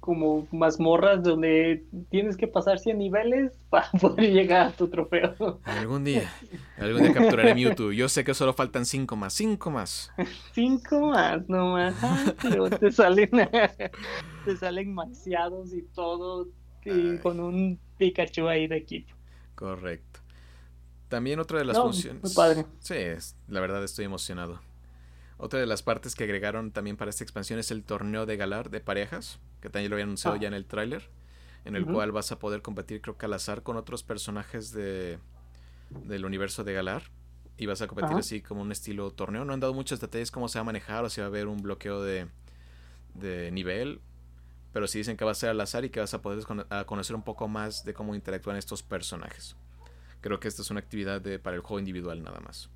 [0.00, 5.60] como mazmorras donde tienes que pasar 100 niveles para poder llegar a tu trofeo.
[5.64, 6.30] Algún día,
[6.78, 7.92] algún día capturaré Mewtwo.
[7.92, 10.10] Yo sé que solo faltan cinco más, cinco más.
[10.54, 11.94] Cinco más nomás.
[12.02, 13.30] Ay, pero te salen,
[14.44, 16.48] te salen maxeados y todo
[16.84, 17.18] y Ay.
[17.22, 19.12] con un Pikachu ahí de equipo.
[19.54, 20.20] Correcto.
[21.08, 22.22] También otra de las No, funciones.
[22.22, 22.66] muy padre.
[22.80, 22.94] Sí,
[23.48, 24.60] la verdad estoy emocionado.
[25.42, 28.70] Otra de las partes que agregaron también para esta expansión es el torneo de Galar
[28.70, 30.40] de parejas, que también lo habían anunciado Ah.
[30.40, 31.10] ya en el tráiler,
[31.64, 35.18] en el cual vas a poder competir creo que al azar con otros personajes de
[35.90, 37.02] del universo de Galar
[37.56, 39.44] y vas a competir así como un estilo torneo.
[39.44, 41.48] No han dado muchos detalles cómo se va a manejar o si va a haber
[41.48, 42.28] un bloqueo de,
[43.14, 44.00] de nivel,
[44.72, 46.84] pero sí dicen que va a ser al azar y que vas a poder a
[46.84, 49.56] conocer un poco más de cómo interactúan estos personajes.
[50.20, 52.70] Creo que esta es una actividad de, para el juego individual nada más.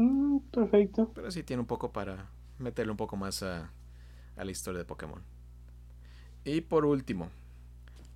[0.00, 1.10] Mm, perfecto.
[1.14, 3.70] Pero sí tiene un poco para meterle un poco más a,
[4.36, 5.22] a la historia de Pokémon.
[6.44, 7.28] Y por último,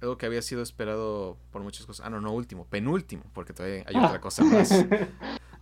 [0.00, 2.06] algo que había sido esperado por muchas cosas.
[2.06, 4.70] Ah, no, no último, penúltimo, porque todavía hay otra cosa más.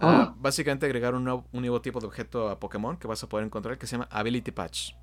[0.04, 3.28] Ah, básicamente agregar un nuevo, un nuevo tipo de objeto a Pokémon que vas a
[3.28, 4.94] poder encontrar que se llama Ability Patch.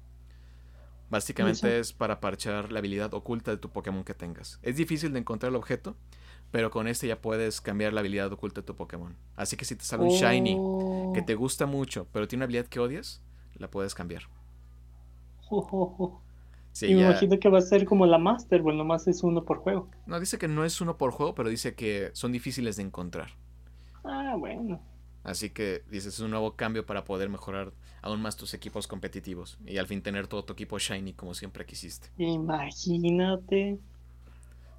[1.09, 4.59] Básicamente es para parchar la habilidad oculta de tu Pokémon que tengas.
[4.61, 5.95] Es difícil de encontrar el objeto,
[6.51, 9.15] pero con este ya puedes cambiar la habilidad oculta de tu Pokémon.
[9.35, 11.11] Así que si te sale un Shiny Oh.
[11.13, 13.21] que te gusta mucho, pero tiene una habilidad que odias,
[13.57, 14.23] la puedes cambiar.
[15.49, 16.21] Oh, oh, oh.
[16.71, 19.23] Sí, y me ya- imagino que va a ser como la Master, bueno, nomás es
[19.23, 19.89] uno por juego.
[20.05, 23.29] No, dice que no es uno por juego, pero dice que son difíciles de encontrar.
[24.03, 24.79] Ah, bueno.
[25.23, 29.57] Así que dices, es un nuevo cambio para poder mejorar aún más tus equipos competitivos
[29.65, 32.07] y al fin tener todo tu equipo shiny como siempre quisiste.
[32.17, 33.77] Imagínate.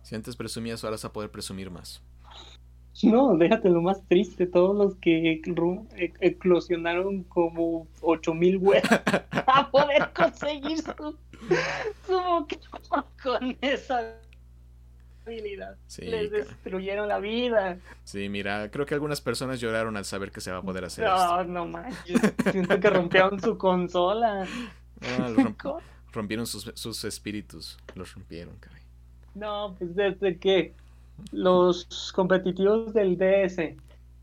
[0.02, 2.02] Si antes presumías, ahora vas a poder presumir más.
[3.02, 8.88] No, déjate lo más triste, todos los que e- eclosionaron como 8000 webs
[9.46, 11.16] a poder conseguir su,
[12.06, 12.46] su
[13.22, 14.16] con esa
[15.24, 15.76] habilidad.
[15.86, 17.78] Sí, Les destruyeron la vida.
[18.04, 21.04] Sí, mira, creo que algunas personas lloraron al saber que se va a poder hacer
[21.06, 21.16] esto.
[21.16, 22.20] No, no manches.
[22.50, 24.46] Siento que rompieron su consola.
[25.02, 25.80] Ah, romp-
[26.12, 28.79] rompieron sus, sus espíritus, los rompieron, caray.
[29.34, 30.74] No, pues desde que
[31.32, 33.74] los competitivos del DS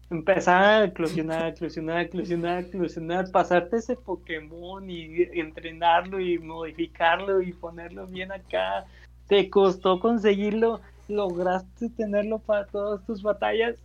[0.10, 8.08] empezaron a eclosionar, eclosionar, eclosionar, eclosionar, pasarte ese Pokémon y entrenarlo y modificarlo y ponerlo
[8.08, 8.86] bien acá
[9.28, 10.80] te costó conseguirlo,
[11.10, 13.76] lograste tenerlo para todas tus batallas.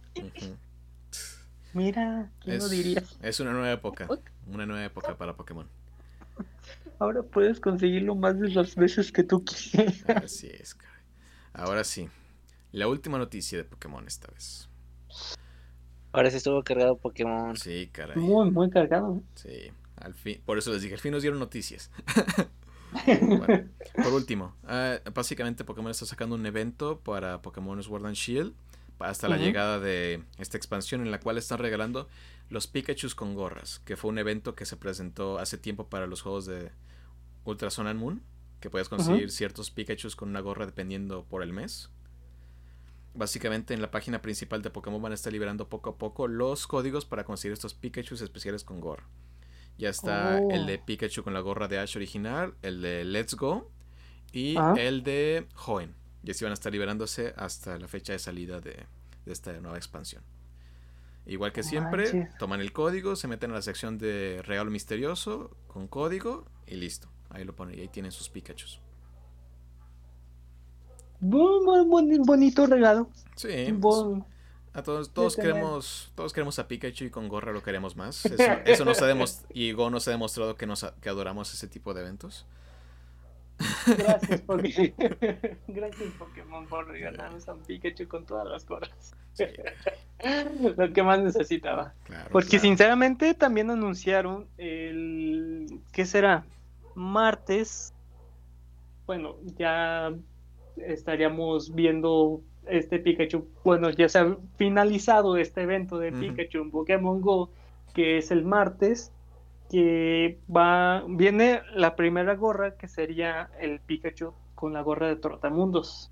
[1.75, 3.03] Mira, ¿quién lo Es, diría?
[3.23, 4.07] es una nueva época.
[4.47, 5.67] Una nueva época para Pokémon.
[6.99, 10.05] Ahora puedes conseguirlo más de las veces que tú quieras.
[10.25, 10.92] Así es, caray.
[11.55, 12.09] Ahora sí.
[12.73, 14.69] La última noticia de Pokémon esta vez.
[16.13, 17.57] Ahora sí estuvo cargado Pokémon.
[17.57, 18.17] Sí, caray.
[18.17, 19.17] Muy, muy cargado.
[19.17, 19.23] ¿eh?
[19.35, 19.73] Sí.
[19.97, 21.91] Al fin, por eso les dije, al fin nos dieron noticias.
[23.07, 28.53] Bueno, por último, ah, básicamente Pokémon está sacando un evento para Pokémon Sword and Shield
[28.99, 32.09] hasta la llegada de esta expansión en la cual están regalando
[32.49, 36.23] los Pikachus con gorras, que fue un evento que se presentó hace tiempo para los
[36.23, 36.71] juegos de
[37.45, 38.23] Ultra Sun and Moon,
[38.63, 41.91] que puedes conseguir ciertos Pikachus con una gorra dependiendo por el mes.
[43.15, 46.67] Básicamente en la página principal de Pokémon van a estar liberando poco a poco los
[46.67, 49.07] códigos para conseguir estos Pikachus especiales con gorra.
[49.77, 50.51] Ya está Oh.
[50.51, 53.71] el de Pikachu con la gorra de Ash original, el de Let's Go
[54.33, 54.75] y Ajá.
[54.81, 55.95] el de Hoenn.
[56.23, 58.87] Y así van a estar liberándose hasta la fecha de salida de,
[59.27, 60.23] de esta nueva expansión.
[61.27, 62.39] Igual que siempre, Manches.
[62.39, 67.09] toman el código, se meten a la sección de regalo misterioso con código y listo.
[67.33, 68.29] Ahí lo ponen y ahí tienen sus
[71.87, 73.09] boni- bonito regalo.
[73.37, 74.25] Sí, pues, Bon-
[74.75, 78.25] a todos, todos queremos, todos queremos a Pikachu y con gorra lo queremos más.
[78.27, 81.69] Eso, eso nos ha demos- y Go nos ha demostrado que nos que adoramos ese
[81.69, 82.47] tipo de eventos.
[83.87, 84.95] Gracias, Pokémon.
[85.69, 88.67] Gracias, Pokémon, por regalarnos a Pikachu con todas las.
[89.35, 89.45] Sí,
[90.77, 91.95] Lo que más necesitaba.
[92.05, 92.63] claro, Porque claro.
[92.63, 95.81] sinceramente también anunciaron el...
[95.93, 96.45] ¿Qué será?
[96.95, 97.95] Martes.
[99.07, 100.13] Bueno, ya
[100.77, 103.49] estaríamos viendo este Pikachu.
[103.65, 106.13] Bueno, ya se ha finalizado este evento de.
[106.13, 107.51] Pikachu en Pokémon Go,
[107.95, 109.13] que es el martes.
[109.71, 116.12] Que va, viene la primera gorra, que sería el Pikachu con la gorra de Trotamundos.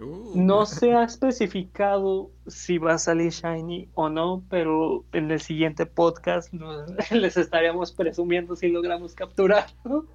[0.00, 5.40] Uh, No se ha especificado si va a salir Shiny o no, pero en el
[5.40, 6.52] siguiente podcast
[7.10, 10.06] les estaremos presumiendo si logramos capturarlo.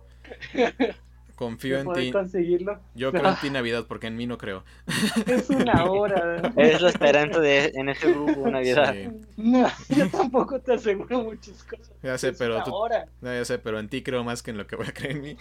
[1.35, 2.11] confío en ti.
[2.13, 2.79] conseguirlo.
[2.95, 4.63] Yo creo en ti, Navidad, porque en mí no creo.
[5.27, 6.53] Es una hora.
[6.55, 8.93] Es la esperanza de en este grupo Navidad.
[8.93, 11.91] Sí, No, yo tampoco te aseguro muchas cosas.
[12.01, 13.05] ya sé, Es pero una tú, hora.
[13.21, 15.17] no, ya sé, pero en ti creo más que en lo que voy a creer
[15.17, 15.37] en mí.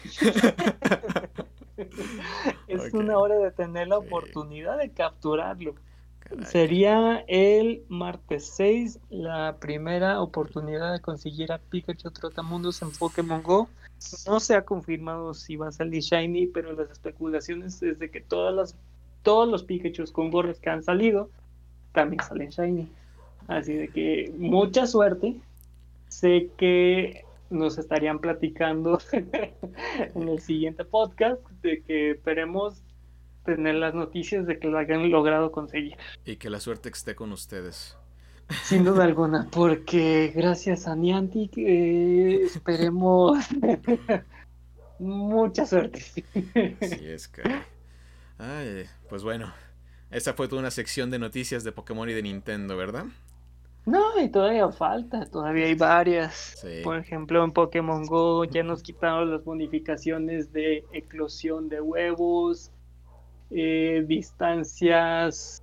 [2.68, 5.74] Es una hora de tener la oportunidad de capturarlo.
[6.20, 6.44] Caray.
[6.46, 13.68] Sería el martes 6 la primera oportunidad de conseguir a Pikachu Trotamundos en Pokémon Go.
[14.26, 18.20] No se ha confirmado si va a salir Shiny, pero las especulaciones es de que
[18.20, 18.76] todas las,
[19.22, 21.28] todos los Pikachus con gorras que han salido
[21.92, 22.88] también salen Shiny.
[23.48, 25.36] Así de que mucha suerte.
[26.08, 32.82] Sé que nos estarían platicando en el siguiente podcast de que esperemos
[33.44, 35.96] tener las noticias de que lo hayan logrado conseguir.
[36.24, 37.96] Y que la suerte esté con ustedes.
[38.62, 43.38] Sin duda alguna, porque gracias a Niantic eh, esperemos
[44.98, 46.04] mucha suerte.
[46.80, 47.62] Así es, caray.
[48.38, 49.52] Ay, pues bueno.
[50.10, 53.06] Esa fue toda una sección de noticias de Pokémon y de Nintendo, ¿verdad?
[53.86, 56.56] No, y todavía falta, todavía hay varias.
[56.60, 56.80] Sí.
[56.82, 62.70] Por ejemplo, en Pokémon Go ya nos quitaron las bonificaciones de eclosión de huevos,
[63.50, 65.62] eh, distancias,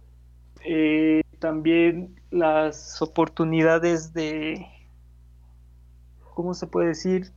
[0.64, 4.68] eh, también las oportunidades de,
[6.36, 7.32] ¿cómo se puede decir?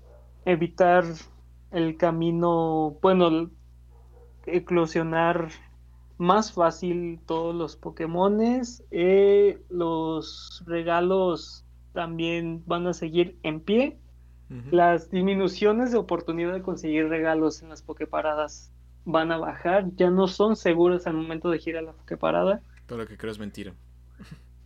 [0.45, 1.05] Evitar
[1.71, 3.51] el camino, bueno,
[4.45, 5.49] eclosionar
[6.25, 8.83] más fácil todos los Pokémones.
[8.91, 13.99] eh, los regalos también van a seguir en pie.
[14.71, 18.71] Las disminuciones de oportunidad de conseguir regalos en las Poképaradas
[19.05, 19.87] van a bajar.
[19.97, 22.63] Ya no son seguras al momento de girar la Poképarada.
[22.87, 23.75] Todo lo que creo es mentira.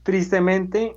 [0.03, 0.97] Tristemente,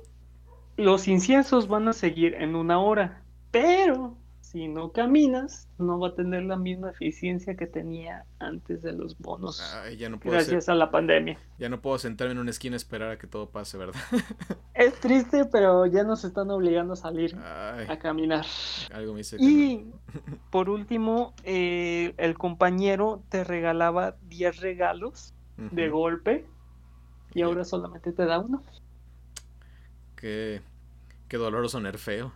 [0.76, 3.22] los inciensos van a seguir en una hora.
[3.50, 4.18] Pero
[4.52, 9.16] si no caminas, no va a tener la misma eficiencia que tenía antes de los
[9.18, 9.62] bonos.
[9.82, 11.38] Ay, ya no puedo Gracias a la pandemia.
[11.58, 13.98] ya no puedo sentarme en una esquina y esperar a que todo pase, ¿verdad?
[14.74, 18.44] Es triste, pero ya nos están obligando a salir Ay, a caminar.
[18.92, 19.42] algo me dice no.
[19.42, 19.86] Y
[20.50, 26.46] por último, eh, el compañero te regalaba 10 regalos de golpe
[27.34, 28.62] y ahora solamente te da uno.
[30.16, 30.60] Qué,
[31.28, 32.32] qué doloroso nerfeo.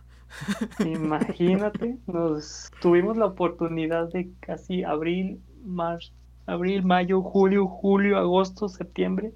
[0.85, 5.99] Imagínate, nos tuvimos la oportunidad de casi abril, mar,
[6.45, 9.31] abril, mayo, julio, julio, agosto, septiembre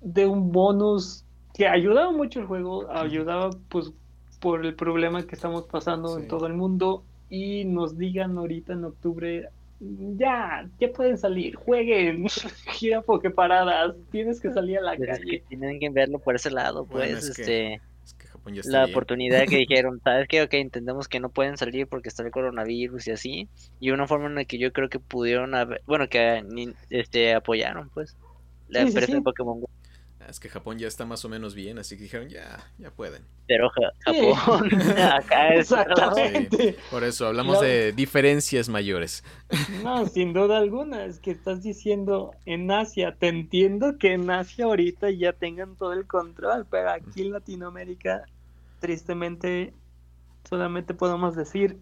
[0.00, 3.92] de un bonus que ayudaba mucho el juego, ayudaba pues
[4.40, 6.22] por el problema que estamos pasando Sí.
[6.22, 9.48] en todo el mundo y nos digan ahorita en octubre
[10.16, 12.26] ya, ya pueden salir, jueguen,
[12.66, 15.42] gira paradas, tienes que salir a la Pues es que calle.
[15.48, 17.80] tienen que verlo por ese lado, Bueno, pues, es este, que
[18.64, 20.42] la oportunidad que dijeron, ¿sabes qué?
[20.42, 23.48] Ok, entendemos que no pueden salir porque está el coronavirus y así,
[23.80, 27.34] y una forma en la que yo creo que pudieron haber, bueno, que ni- este,
[27.34, 28.16] apoyaron, pues,
[28.68, 29.24] la Sí, sí, empresa de sí.
[29.24, 29.70] Pokémon Go.
[30.28, 33.22] Es que Japón ya está más o menos bien, así que dijeron, ya, ya pueden.
[33.46, 34.30] Pero Ja- Sí.
[34.34, 34.68] Japón,
[35.14, 35.72] acá es...
[35.72, 36.76] Exactamente.
[36.90, 37.72] Por eso hablamos Claro.
[37.72, 39.24] de diferencias mayores.
[39.82, 44.66] No, sin duda alguna, es que estás diciendo en Asia, te entiendo que en Asia
[44.66, 48.24] ahorita ya tengan todo el control, pero aquí en Latinoamérica,
[48.80, 49.72] tristemente,
[50.48, 51.78] solamente podemos decir,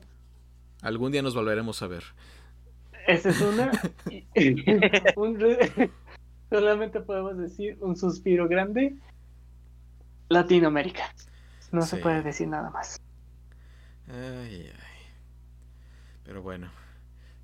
[0.83, 2.05] Algún día nos volveremos a ver.
[3.07, 3.71] esa es una,
[5.17, 5.91] un re-
[6.51, 8.97] solamente podemos decir un suspiro grande,
[10.29, 11.03] Latinoamérica.
[11.73, 13.01] No se puede decir nada más.
[14.09, 14.73] Ay, ay.
[16.25, 16.71] Pero bueno.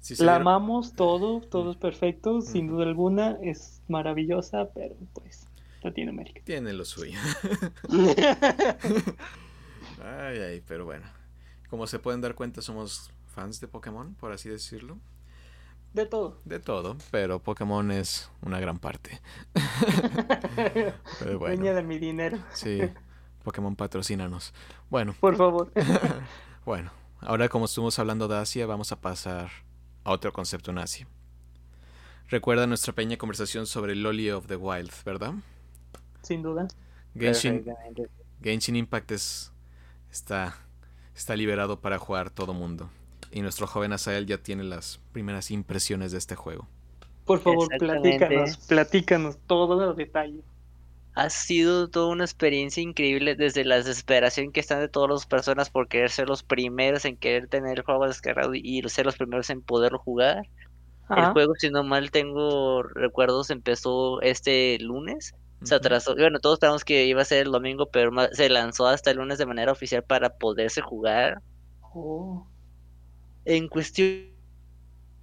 [0.01, 5.47] Sí La dieron- amamos todo, todo es perfecto, sin duda alguna, es maravillosa, pero pues,
[5.83, 6.41] Latinoamérica.
[6.45, 7.19] Tiene lo suyo.
[10.05, 11.07] Ay, ay, pero bueno.
[11.71, 14.99] Como se pueden dar cuenta, somos fans de Pokémon, por así decirlo.
[15.95, 16.41] De todo.
[16.45, 19.21] De todo, pero Pokémon es una gran parte.
[21.19, 21.57] Pero bueno.
[21.57, 22.81] Dueña de mi dinero, Sí,
[23.45, 24.55] Pokémon patrocínanos.
[24.89, 25.71] Bueno, por favor.
[26.65, 26.91] bueno.
[27.21, 29.51] Ahora como estuvimos hablando de Asia, vamos a pasar
[30.03, 31.07] a otro concepto en Asia.
[32.29, 35.35] Recuerda nuestra pequeña conversación sobre Loli of the Wild, ¿verdad?
[36.23, 36.67] Sin duda.
[37.15, 37.65] Genshin.
[38.43, 39.52] Genshin Impact es,
[40.13, 40.55] está,
[41.17, 42.89] está liberado para jugar todo mundo.
[43.33, 46.69] Y nuestro joven Asael ya tiene las primeras impresiones de este juego.
[47.25, 50.45] Por favor, platícanos, platícanos todos los detalles.
[51.15, 55.71] Ha sido toda una experiencia increíble desde la desesperación que están de todas las personas
[55.71, 59.51] por querer ser los primeros en querer tener el juego descargado y ser los primeros
[59.51, 60.47] en poderlo jugar.
[61.15, 65.35] El juego, si no mal tengo recuerdos, empezó este lunes.
[65.63, 66.15] Se atrasó.
[66.17, 69.39] Bueno, todos esperamos que iba a ser el domingo, pero se lanzó hasta el lunes
[69.39, 71.43] de manera oficial para poderse jugar.
[71.95, 72.49] Oh,
[73.45, 74.33] En cuestiones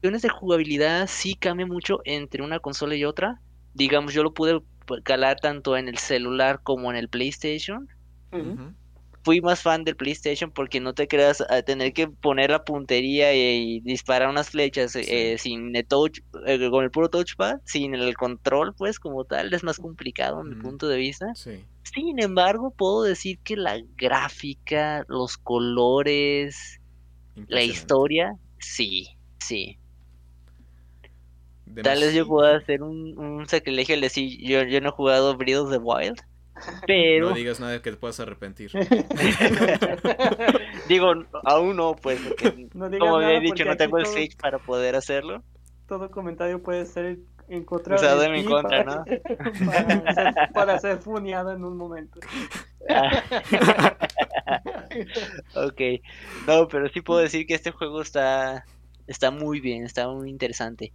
[0.01, 3.41] de jugabilidad, sí cambia mucho entre una consola y otra.
[3.73, 4.61] Digamos, yo lo pude
[5.03, 7.87] calar tanto en el celular como en el PlayStation.
[8.31, 8.75] Ujú.
[9.23, 13.33] Fui más fan del PlayStation porque no te creas a tener que poner la puntería
[13.35, 17.95] y, y disparar unas flechas eh, sin el touch, eh, con el puro touchpad, sin
[17.95, 21.35] el control, pues como tal, es más complicado en mi punto de vista.
[21.35, 21.63] Sí.
[21.83, 26.79] Sin embargo, puedo decir que la gráfica, los colores,
[27.47, 29.09] la historia, sí,
[29.39, 29.77] sí.
[31.83, 35.37] Tal vez yo pueda hacer un, un sacrilegio al decir, yo, yo no he jugado
[35.37, 36.19] Breath of the Wild,
[36.87, 38.71] pero No digas nada que te puedas arrepentir.
[40.87, 44.35] digo, aún no, pues, porque No digas como había dicho, no tengo el todo- Switch
[44.37, 45.43] para poder hacerlo.
[45.87, 49.05] Todo comentario puede ser encontrado Usado de en mi ti contra, para, ¿no?
[49.65, 52.19] para ser, para ser funeado en un momento.
[52.89, 53.23] Ah.
[55.55, 55.81] ok,
[56.47, 58.65] no, pero sí puedo decir que este juego está,
[59.07, 60.93] está muy bien, está muy interesante.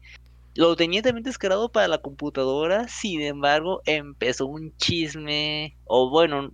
[0.55, 6.53] Lo tenía también descargado para la computadora, sin embargo, empezó un chisme, o bueno,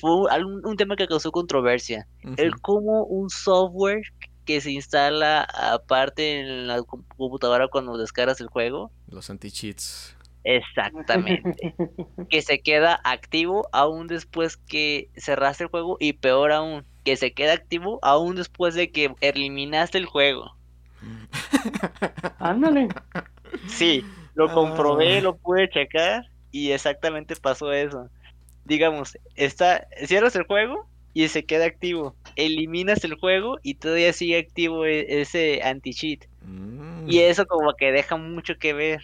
[0.00, 2.06] fue un, algún- un tema que causó controversia.
[2.24, 2.34] Ujú.
[2.36, 4.02] El cómo un software
[4.44, 10.16] que se instala aparte en la com- computadora cuando descargas el juego, Los anti-cheats.
[10.42, 11.74] exactamente,
[12.30, 17.32] que se queda activo aún después que cerraste el juego y peor aún, que se
[17.34, 20.57] queda activo aún después de que eliminaste el juego.
[22.38, 22.88] Ándale.
[23.68, 25.22] Sí, lo comprobé, Ah.
[25.22, 28.08] lo pude checar y exactamente pasó eso.
[28.64, 32.14] Digamos, está, cierras el juego y se queda activo.
[32.36, 36.24] Eliminas el juego y todavía sigue activo e- ese anti-cheat.
[36.42, 39.00] Mm, Y eso como que deja mucho que ver.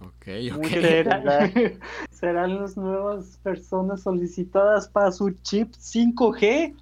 [0.00, 0.60] Ok, ok.
[0.62, 1.52] que ¿Será- pensar.
[2.10, 6.74] ¿Serán las nuevas personas solicitadas para su chip 5G?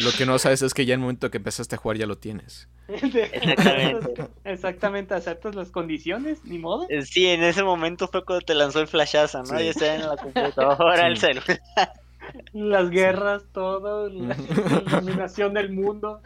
[0.00, 2.06] Lo que no sabes es que ya en el momento que empezaste a jugar ya
[2.06, 2.68] lo tienes.
[2.88, 4.28] Exactamente.
[4.44, 6.86] Exactamente, aceptas las condiciones, ni modo.
[6.88, 9.58] Eh, Sí, en ese momento fue cuando te lanzó el flashazo, ¿no?
[9.58, 9.64] Sí.
[9.64, 11.26] Ya está en la computadora, el Sí.
[11.26, 11.60] celular.
[12.52, 14.36] Las guerras, todo, la, la
[15.00, 16.22] dominación del mundo.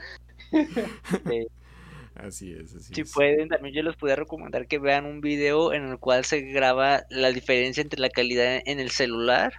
[2.14, 3.12] Así es, así Si es.
[3.12, 7.02] pueden, también yo les podría recomendar que vean un video en el cual se graba
[7.10, 9.52] la diferencia entre la calidad en el celular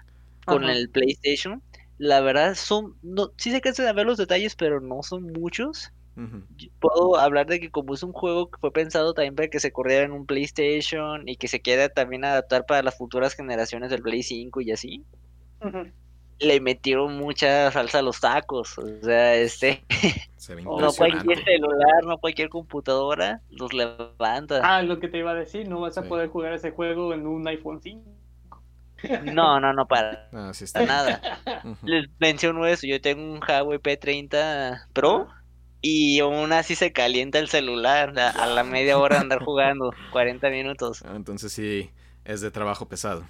[0.48, 0.74] con Ajá.
[0.74, 1.62] el PlayStation.
[1.98, 5.90] La verdad son, no, sí se cansan de ver los detalles, pero no son muchos.
[6.80, 9.72] Puedo hablar de que como es un juego que fue pensado también para que se
[9.72, 14.02] corriera en un PlayStation y que se quiera también adaptar para las futuras generaciones del
[14.02, 15.06] Play 5 y así,
[16.40, 18.78] le metieron mucha salsa a los tacos.
[18.78, 19.84] O sea, este
[20.38, 24.62] Se No cualquier celular, no cualquier computadora los levanta.
[24.64, 26.10] Ah, lo que te iba a decir, no vas a Sí.
[26.10, 28.27] poder jugar ese juego en un iPhone 5.
[29.22, 30.84] No, no, no, para sí está.
[30.84, 31.22] nada.
[31.84, 35.28] Les menciono eso, yo tengo un Huawei P30 Pro
[35.82, 39.92] y aún así se calienta el celular a, a la media hora de andar jugando,
[40.12, 41.06] 40 minutos.
[41.06, 41.92] Ah, Entonces sí,
[42.26, 43.26] es de trabajo pesado.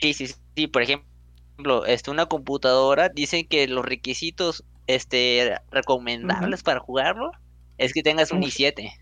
[0.00, 0.26] Sí, sí,
[0.56, 7.32] sí, por ejemplo, este, una computadora, dicen que los requisitos este, recomendables para jugarlo
[7.78, 8.44] es que tengas un Uf.
[8.44, 8.92] i7.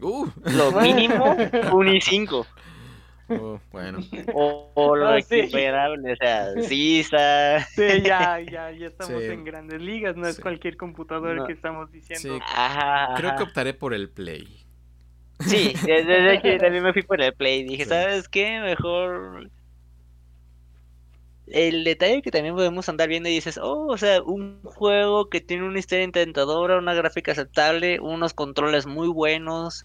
[0.00, 1.42] Uh, Lo mínimo,
[1.72, 2.46] un i5.
[3.40, 3.98] Uh, bueno.
[4.34, 5.40] O, o lo Ah, sí.
[5.40, 7.60] equiparable, o sea, sí está...
[7.74, 9.28] Sí, ya, ya, ya estamos Sí.
[9.30, 11.46] en grandes ligas, no es cualquier computador No.
[11.46, 12.36] que estamos diciendo.
[12.36, 14.46] Sí, Ajá, creo que optaré por el Play.
[15.40, 17.64] Sí, desde que también me fui por el Play.
[17.64, 17.88] Dije, Sí.
[17.90, 18.60] ¿sabes qué?
[18.60, 19.50] Mejor.
[21.52, 25.40] El detalle que también podemos andar viendo y dices, oh, o sea, un juego que
[25.40, 29.84] tiene una historia encantadora, una gráfica aceptable, unos controles muy buenos,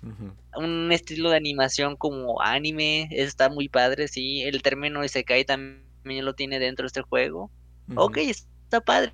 [0.55, 4.43] un estilo de animación como anime, está muy padre, sí.
[4.43, 7.51] El término Isekai también lo tiene dentro de este juego.
[7.95, 9.13] Ok, está padre.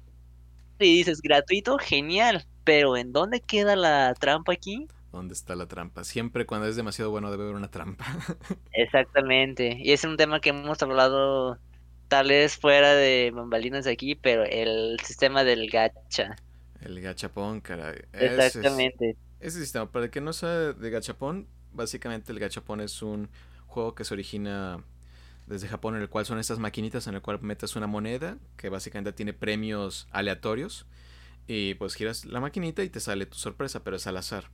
[0.80, 2.46] Y dices, gratuito, genial.
[2.64, 4.88] Pero ¿en dónde queda la trampa aquí?
[5.12, 6.04] ¿Dónde está la trampa?
[6.04, 8.06] Siempre cuando es demasiado bueno debe haber una trampa.
[8.72, 9.78] Exactamente.
[9.80, 11.60] Y es un tema que hemos hablado
[12.14, 16.36] tal vez fuera de bambalinas aquí, pero el sistema del gacha.
[16.80, 18.04] El gachapón, caray.
[18.14, 19.18] Exactamente.
[19.40, 23.30] Ese sistema, para el que no sabe de gachapón, básicamente el gachapón es un
[23.66, 24.84] juego que se origina
[25.48, 28.70] desde Japón, en el cual son estas maquinitas en el cual metes una moneda que
[28.70, 30.86] básicamente tiene premios aleatorios
[31.48, 34.52] y pues giras la maquinita y te sale tu sorpresa, pero es al azar.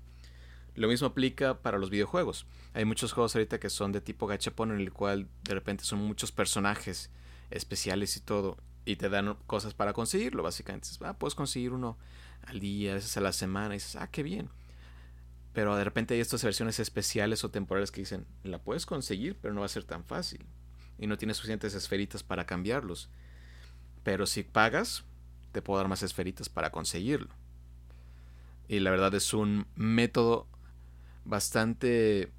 [0.76, 2.46] Lo mismo aplica para los videojuegos.
[2.74, 6.00] Hay muchos juegos ahorita que son de tipo gachapón en el cual de repente son
[6.00, 7.12] muchos personajes
[7.52, 10.88] especiales y todo y te dan cosas para conseguirlo, básicamente.
[10.88, 11.98] Dices, Ah, puedes conseguir uno
[12.44, 14.50] al día, a veces a la semana y dices, ah, qué bien.
[15.54, 19.54] Pero de repente hay estas versiones especiales o temporales que dicen, la puedes conseguir, pero
[19.54, 20.46] no va a ser tan fácil.
[20.98, 23.10] Y no tienes suficientes esferitas para cambiarlos.
[24.04, 25.04] Pero si pagas,
[25.52, 27.30] te puedo dar más esferitas para conseguirlo.
[28.68, 30.48] Y la verdad es un método
[31.26, 32.32] bastante,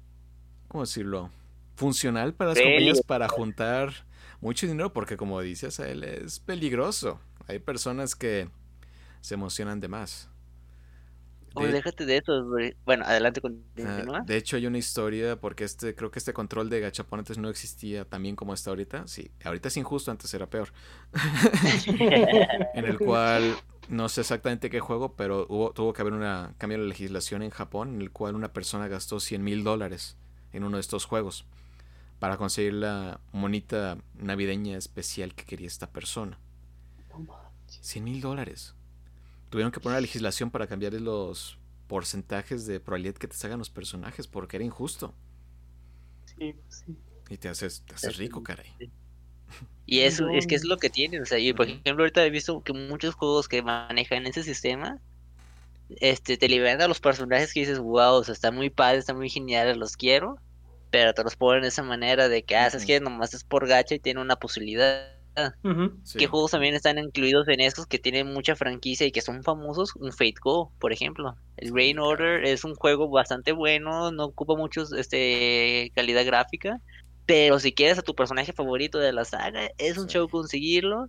[0.67, 1.29] ¿cómo decirlo?
[1.75, 3.93] Funcional para las Peli- compañías para juntar
[4.41, 7.19] mucho dinero porque como dices, a él es peligroso.
[7.47, 8.49] Hay personas que
[9.21, 10.29] se emocionan de más.
[11.53, 12.45] Oye, De- déjate de eso.
[12.85, 13.41] Bueno, adelante,
[13.83, 14.21] Ah, continúa.
[14.21, 17.49] de hecho, hay una historia porque este, creo que este control de gachapón antes no
[17.49, 19.07] existía también como está ahorita.
[19.07, 20.71] Sí, ahorita es injusto, antes era peor.
[22.73, 23.55] en el cual
[23.89, 27.49] no sé exactamente qué juego, pero hubo, tuvo que haber una cambio de legislación en
[27.49, 30.17] Japón en el cual una persona gastó 100 mil dólares
[30.53, 31.45] en uno de estos juegos
[32.21, 36.37] para conseguir la monita navideña especial que quería esta persona.
[37.65, 38.75] 100 mil dólares.
[39.49, 41.57] Tuvieron que poner la legislación para cambiar los
[41.87, 45.15] porcentajes de probabilidad que te salgan los personajes porque era injusto.
[46.25, 46.95] Sí, sí.
[47.31, 48.67] Y te haces, te haces rico, caray.
[49.87, 51.23] Y eso es que es lo que tienen.
[51.23, 54.99] O sea, y por ejemplo, ahorita he visto que muchos juegos que manejan ese sistema,
[55.89, 59.15] este, te liberan a los personajes que dices, wow, o sea, está muy padre, está
[59.15, 60.37] muy genial, los quiero,
[60.91, 62.87] pero te los ponen de esa manera de que, ah, sabes Ujú.
[62.87, 65.09] que nomás es por gacha y tiene una posibilidad.
[65.63, 65.99] Ujú.
[66.03, 66.19] Sí.
[66.19, 69.91] ¿Qué juegos también están incluidos en esos que tienen mucha franquicia y que son famosos?
[69.95, 71.35] Un Fate Go, por ejemplo.
[71.57, 71.99] El Rain.
[71.99, 76.77] Order es un juego bastante bueno, no ocupa mucho este, calidad gráfica,
[77.25, 80.13] pero si quieres a tu personaje favorito de la saga, es un Sí.
[80.13, 81.07] show conseguirlo.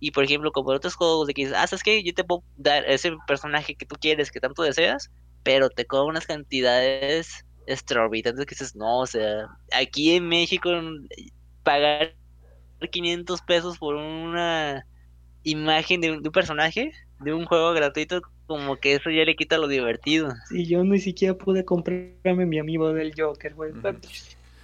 [0.00, 2.02] Y por ejemplo, como en otros juegos de que dices, ah, ¿sabes qué?
[2.04, 5.10] Yo te puedo dar ese personaje que tú quieres, que tanto deseas,
[5.44, 7.28] pero te cobra unas cantidades
[7.68, 10.70] exorbitantes que dices, no, o sea, aquí en México
[11.62, 12.14] pagar
[12.90, 14.86] 500 pesos por una
[15.42, 19.34] imagen de un, de un personaje de un juego gratuito, como que eso ya le
[19.36, 20.30] quita lo divertido.
[20.48, 23.72] Sí, yo ni siquiera pude comprarme mi amigo del Joker, güey.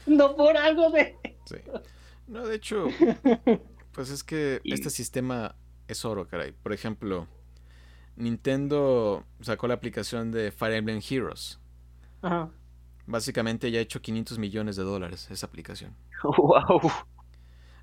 [0.06, 1.16] No por algo de.
[1.46, 1.56] Sí.
[2.28, 2.86] No, de hecho,
[3.92, 5.56] pues es que Y- este sistema
[5.88, 6.52] es oro, caray.
[6.52, 7.26] Por ejemplo,
[8.16, 11.58] Nintendo sacó la aplicación de Fire Emblem Heroes.
[12.22, 12.50] Ajá.
[13.06, 15.94] Básicamente ya ha hecho 500 millones de dólares esa aplicación.
[16.22, 16.80] wow.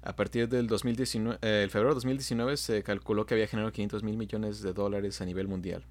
[0.04, 4.04] A partir del 2019, eh, el febrero de 2019 se calculó que había generado 500
[4.04, 5.86] mil millones de dólares a nivel mundial.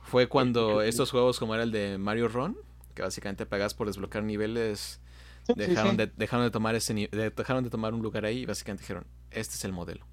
[0.00, 2.56] Fue cuando estos juegos como era el de Mario Run,
[2.94, 5.00] que básicamente pagas por desbloquear niveles,
[5.46, 5.96] sí, dejaron sí.
[5.98, 6.94] de dejaron de tomar ese
[7.36, 10.06] dejaron de tomar un lugar ahí y básicamente dijeron, este es el modelo.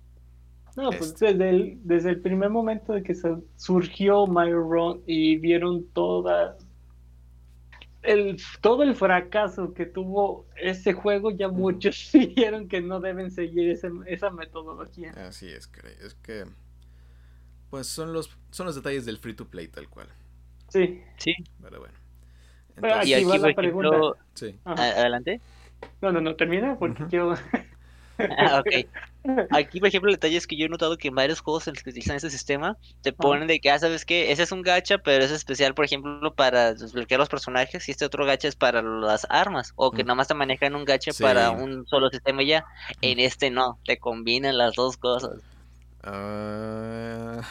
[0.75, 1.27] No, pues este.
[1.27, 6.57] desde el, desde el primer momento de que se surgió Mario Run y vieron toda
[8.05, 13.69] el, todo el fracaso que tuvo ese juego, ya muchos vieron que no deben seguir
[13.69, 15.11] ese- esa metodología.
[15.27, 15.69] Así es.
[16.01, 16.45] Es que
[17.69, 20.07] Pues son los, son los detalles del free to play tal cual.
[20.69, 21.01] Sí.
[21.17, 21.33] Sí.
[21.61, 21.93] Pero bueno.
[22.75, 23.87] Pero Entonces, Y Aquí aquí, va la pregunta.
[23.89, 24.59] ejemplo, sí.
[24.65, 25.41] Adelante.
[26.01, 27.09] No, no, no, termina porque Ujú.
[27.09, 27.35] quiero...
[28.37, 28.87] Ah, ok.
[29.51, 31.73] Aquí, por ejemplo, el detalle es que yo he notado que en varios juegos en
[31.73, 34.31] los que utilizan este sistema te ponen de que, ah, ¿sabes qué?
[34.31, 38.05] Ese es un gacha, pero es especial, por ejemplo, para desbloquear los personajes y este
[38.05, 39.71] otro gacha es para las armas.
[39.75, 40.07] O que Mm.
[40.07, 41.23] nada más te manejan un gacha Sí.
[41.23, 42.65] para un solo sistema y ya.
[43.01, 45.41] En este no, te combinan las dos cosas.
[46.03, 47.41] Ah,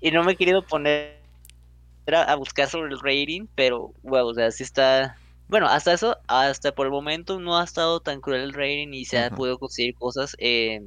[0.00, 1.22] Y no me he querido poner
[2.12, 5.18] a, a buscar sobre el rating, pero, wow, o sea, sí está...
[5.48, 9.04] Bueno, hasta eso, hasta por el momento no ha estado tan cruel el rating y
[9.04, 10.80] se ha podido conseguir cosas eh,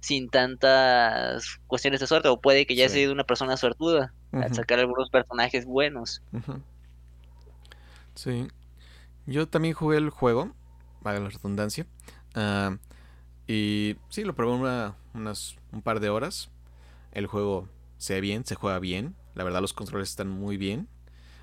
[0.00, 2.94] sin tantas cuestiones de suerte, o puede que ya Sí.
[2.94, 6.22] haya sido una persona suertuda al sacar algunos personajes buenos.
[8.14, 8.48] Sí.
[9.26, 10.52] Yo también jugué el juego,
[11.02, 11.86] vale la redundancia.
[12.34, 12.76] ah,
[13.48, 16.50] y sí, lo probé una- unas, un par de horas.
[17.12, 19.16] El juego se ve bien, se juega bien.
[19.34, 20.88] La verdad, los controles están muy bien.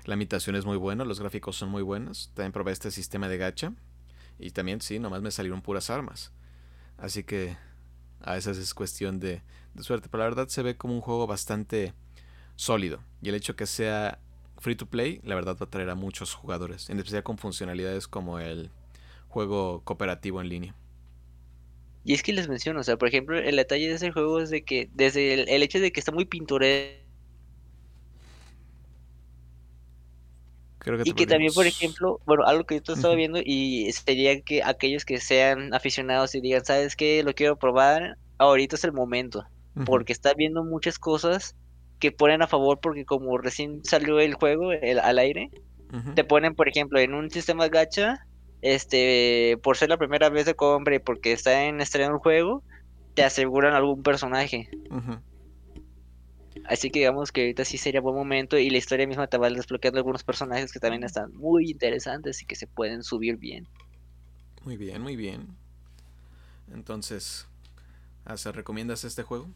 [0.08, 2.30] La imitación es muy buena, los gráficos son muy buenos.
[2.32, 3.74] También probé este sistema de gacha.
[4.38, 6.32] Y también, sí, nomás me salieron puras armas.
[6.96, 7.58] Así que
[8.22, 9.42] a veces es cuestión de,
[9.78, 10.08] suerte.
[10.10, 11.92] Pero la verdad se ve como un juego bastante
[12.56, 13.00] sólido.
[13.20, 14.18] Y el hecho que sea
[14.56, 16.88] free to play, la verdad va a traer a muchos jugadores.
[16.88, 18.70] En especial con funcionalidades como el
[19.28, 20.74] juego cooperativo en línea.
[22.06, 24.48] Y es que les menciono, o sea, por ejemplo, el detalle de ese juego es
[24.48, 27.07] de que desde el, el hecho de que está muy pintoresco
[30.88, 34.40] Creo que Y que también, por ejemplo, bueno, algo que yo estaba viendo y sería
[34.42, 37.22] que aquellos que sean aficionados y digan, ¿sabes qué?
[37.22, 39.44] Lo quiero probar, ahorita es el momento,
[39.84, 41.54] porque está viendo muchas cosas
[42.00, 45.50] que ponen a favor porque como recién salió el juego el- al aire,
[46.14, 48.16] te ponen, por ejemplo, en un sistema gacha,
[48.62, 52.64] este, por ser la primera vez de compra y porque está en estreno el juego,
[53.14, 54.68] te aseguran algún personaje.
[54.90, 55.22] Ujú.
[56.68, 59.48] Así que digamos que ahorita sí sería buen momento y la historia misma te va
[59.48, 63.66] desbloqueando algunos personajes que también están muy interesantes y que se pueden subir bien.
[64.64, 65.48] Muy bien, muy bien.
[66.70, 67.46] Entonces,
[68.34, 69.48] ¿se recomiendas este juego?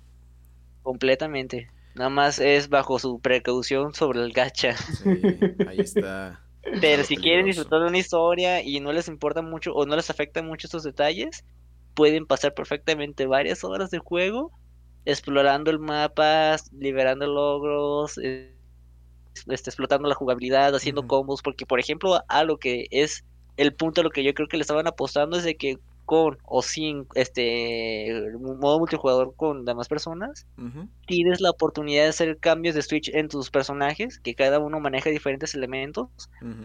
[0.82, 1.70] Completamente.
[1.94, 4.74] Nada más es bajo su precaución sobre el gacha.
[4.74, 5.20] Sí,
[5.68, 6.40] ahí está.
[6.80, 10.08] Pero si quieren disfrutar de una historia y no les importa mucho o no les
[10.08, 11.44] afectan mucho estos detalles,
[11.92, 14.50] pueden pasar perfectamente varias horas de juego
[15.04, 18.54] explorando el mapa, liberando logros, eh,
[19.48, 23.24] este, explotando la jugabilidad, haciendo combos, porque por ejemplo, a lo que es
[23.56, 26.36] el punto a lo que yo creo que le estaban apostando es de que con
[26.44, 30.46] o sin este modo multijugador con demás personas,
[31.06, 35.10] tienes la oportunidad de hacer cambios de switch en tus personajes, que cada uno maneja
[35.10, 36.08] diferentes elementos,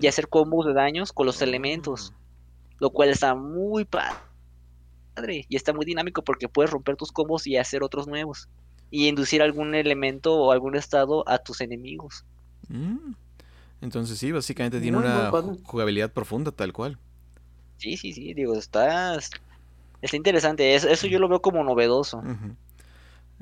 [0.01, 2.17] y hacer combos de daños con los elementos, Oh.
[2.79, 4.26] lo cual está muy padre
[5.49, 8.47] y está muy dinámico porque puedes romper tus combos y hacer otros nuevos
[8.91, 12.23] y inducir algún elemento o algún estado a tus enemigos.
[12.69, 13.13] Mm.
[13.81, 15.29] Entonces sí, básicamente tiene una
[15.63, 16.97] jugabilidad profunda tal cual.
[17.77, 19.17] Sí, sí, sí, digo, está,
[20.01, 22.21] está interesante, eso, eso yo lo veo como novedoso.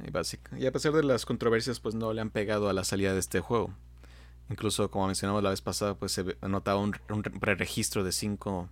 [0.05, 2.84] Y, básica- y a pesar de las controversias, pues no le han pegado a la
[2.84, 3.73] salida de este juego.
[4.49, 8.69] Incluso, como mencionamos la vez pasada, pues se anotaba un, un preregistro de 5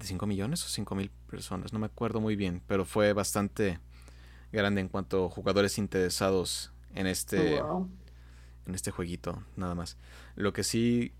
[0.00, 1.72] de 5 millones o 5 mil personas.
[1.72, 3.78] No me acuerdo muy bien, pero fue bastante
[4.52, 7.88] grande en cuanto a jugadores interesados en este, Wow.
[8.66, 9.96] en este jueguito, nada más.
[10.34, 11.12] Lo que sí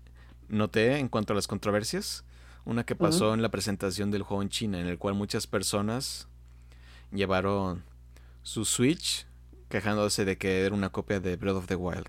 [0.49, 2.25] noté en cuanto a las controversias,
[2.65, 6.27] una que pasó en la presentación del juego en China, en el cual muchas personas
[7.11, 7.83] llevaron
[8.43, 9.25] su Switch
[9.69, 12.07] quejándose de que era una copia de Breath of the Wild.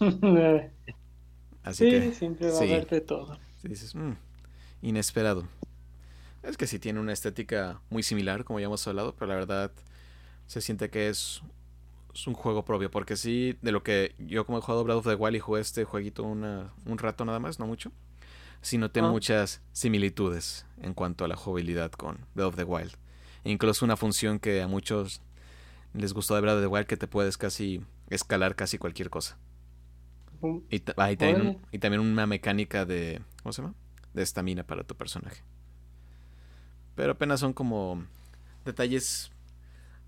[1.62, 2.64] Así sí, que siempre va sí.
[2.64, 3.38] a haber de todo.
[3.62, 4.12] sí dices, "Mm,
[4.82, 5.46] inesperado.
[6.44, 9.72] Es que sí tiene una estética muy similar, como ya hemos hablado, pero la verdad
[10.46, 11.42] se siente que es,
[12.14, 12.90] es un juego propio.
[12.90, 15.60] Porque sí, de lo que yo como he jugado Breath of the Wild y jugué
[15.60, 17.92] este jueguito una, un rato nada más, no mucho,
[18.60, 19.08] sí noté Ah.
[19.10, 22.92] muchas similitudes en cuanto a la jugabilidad con Breath of the Wild.
[23.44, 25.22] E incluso una función que a muchos
[25.94, 29.38] les gustó de Breath of the Wild que te puedes casi escalar casi cualquier cosa.
[30.70, 33.22] Y, ah, y también, y también una mecánica de.
[33.42, 33.74] ¿Cómo se llama?
[34.12, 35.42] De estamina para tu personaje.
[36.96, 38.04] Pero apenas son como
[38.64, 39.30] detalles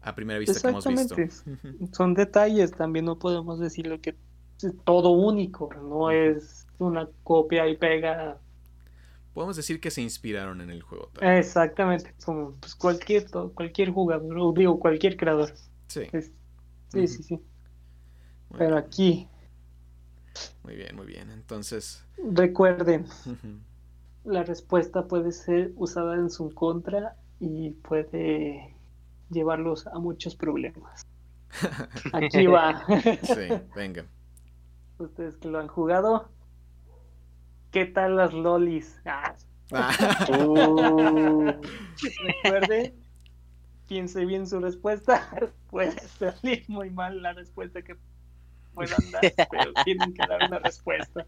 [0.03, 1.17] a primera vista que hemos visto.
[1.93, 4.17] Son detalles, también no podemos decirlo que
[4.63, 8.41] es todo único, no es una copia y pega.
[9.35, 11.11] Podemos decir que se inspiraron en el juego.
[11.13, 11.25] tal.
[11.29, 15.53] Exactamente, como pues, cualquier, cualquier jugador, o digo, cualquier creador.
[15.89, 16.11] Sí.
[16.13, 16.33] Es-
[16.89, 17.41] sí, sí, sí.
[18.51, 19.29] Muy Pero bien, aquí,
[20.63, 21.31] Muy bien, muy bien.
[21.31, 22.03] Entonces.
[22.35, 23.07] recuerden,
[24.27, 28.75] la respuesta puede ser usada en su contra y puede
[29.31, 31.07] llevarlos a muchos problemas.
[32.13, 32.85] Aquí va.
[33.23, 34.05] Sí, venga.
[34.99, 36.29] Ustedes que lo han jugado.
[37.71, 39.01] ¿Qué tal las lolis?
[39.05, 39.35] Ah,
[39.73, 39.93] Ah,
[40.29, 41.53] Uh,
[42.23, 42.95] recuerden,
[43.89, 45.29] piense bien su respuesta.
[45.71, 47.97] Puede salir muy mal la respuesta que
[48.75, 51.27] puedan dar, pero tienen que dar una respuesta.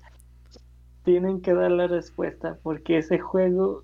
[1.09, 3.83] Tienen que dar la respuesta porque ese juego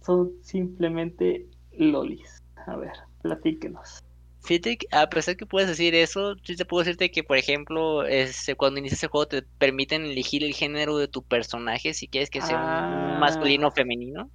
[0.00, 2.42] son simplemente lolis.
[2.66, 3.98] A ver, platíquenos.
[4.40, 8.54] Fíjate a pesar que puedes decir eso, sí te puedo decirte que, por ejemplo, este,
[8.54, 12.40] cuando inicias el juego te permiten elegir el género de tu personaje, si quieres que
[12.40, 13.12] sea Ah.
[13.14, 14.30] un masculino o femenino.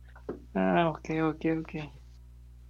[0.53, 1.91] Ah, ok, ok, ok.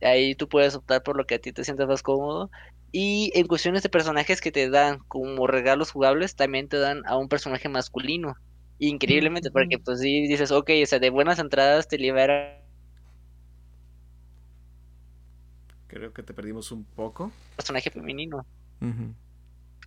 [0.02, 2.50] Ahí tú puedes optar por lo que a ti te sientas más cómodo.
[2.94, 7.18] Y en cuestiones de personajes que te dan como regalos jugables, también te dan a
[7.18, 8.34] un personaje masculino.
[8.80, 12.54] Increíblemente, porque pues sí dices, ok, o sea, de buenas entradas te libera
[15.88, 17.32] Creo que te perdimos un poco.
[17.56, 18.46] personaje femenino.
[18.82, 19.14] Ujú.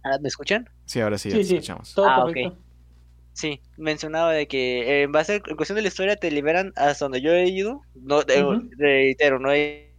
[0.03, 0.67] Ah, ¿Me escuchan?
[0.87, 1.95] Sí, ahora sí, ya Sí, te sí, escuchamos.
[1.95, 2.33] todo Ah, ok.
[2.33, 2.59] perfecto.
[3.35, 7.05] Sí, mencionaba de que eh, en base en cuestión de la historia te liberan hasta
[7.07, 7.83] donde yo he ido.
[7.95, 8.69] No, de- Ujú.
[8.79, 9.95] reitero, no he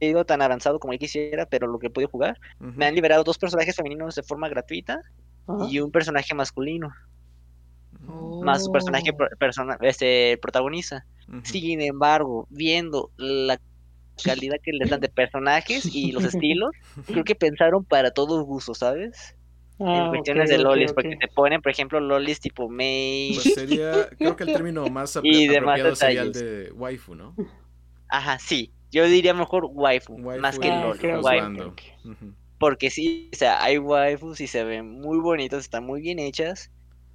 [0.00, 2.38] ido tan avanzado como yo quisiera, pero lo que he podido jugar.
[2.60, 2.72] Ujú.
[2.76, 5.00] Me han liberado dos personajes femeninos de forma gratuita
[5.70, 6.90] y un personaje masculino,
[8.42, 9.36] Más su personaje Oh.
[9.38, 11.04] persona, este, protagonista.
[11.28, 11.40] Ujú.
[11.44, 13.60] Sin embargo, viendo la
[14.24, 16.70] calidad que les dan de personajes y los estilos,
[17.06, 19.36] creo que pensaron para todos gustos, ¿sabes?
[19.80, 23.32] Ah, en cuestiones de lolis, porque te ponen, por ejemplo, lolis tipo Mei.
[23.34, 27.14] Pues sería, creo que el término más apro- Y demás apropiado sería el de waifu,
[27.14, 27.34] ¿no?
[28.08, 28.72] Ajá, sí.
[28.90, 31.20] Yo diría mejor waifu, Waifu más que Ah, loli.
[31.22, 31.74] waifu.
[32.58, 36.70] Porque sí, o sea, hay waifus y se ven muy bonitas, están muy bien hechas.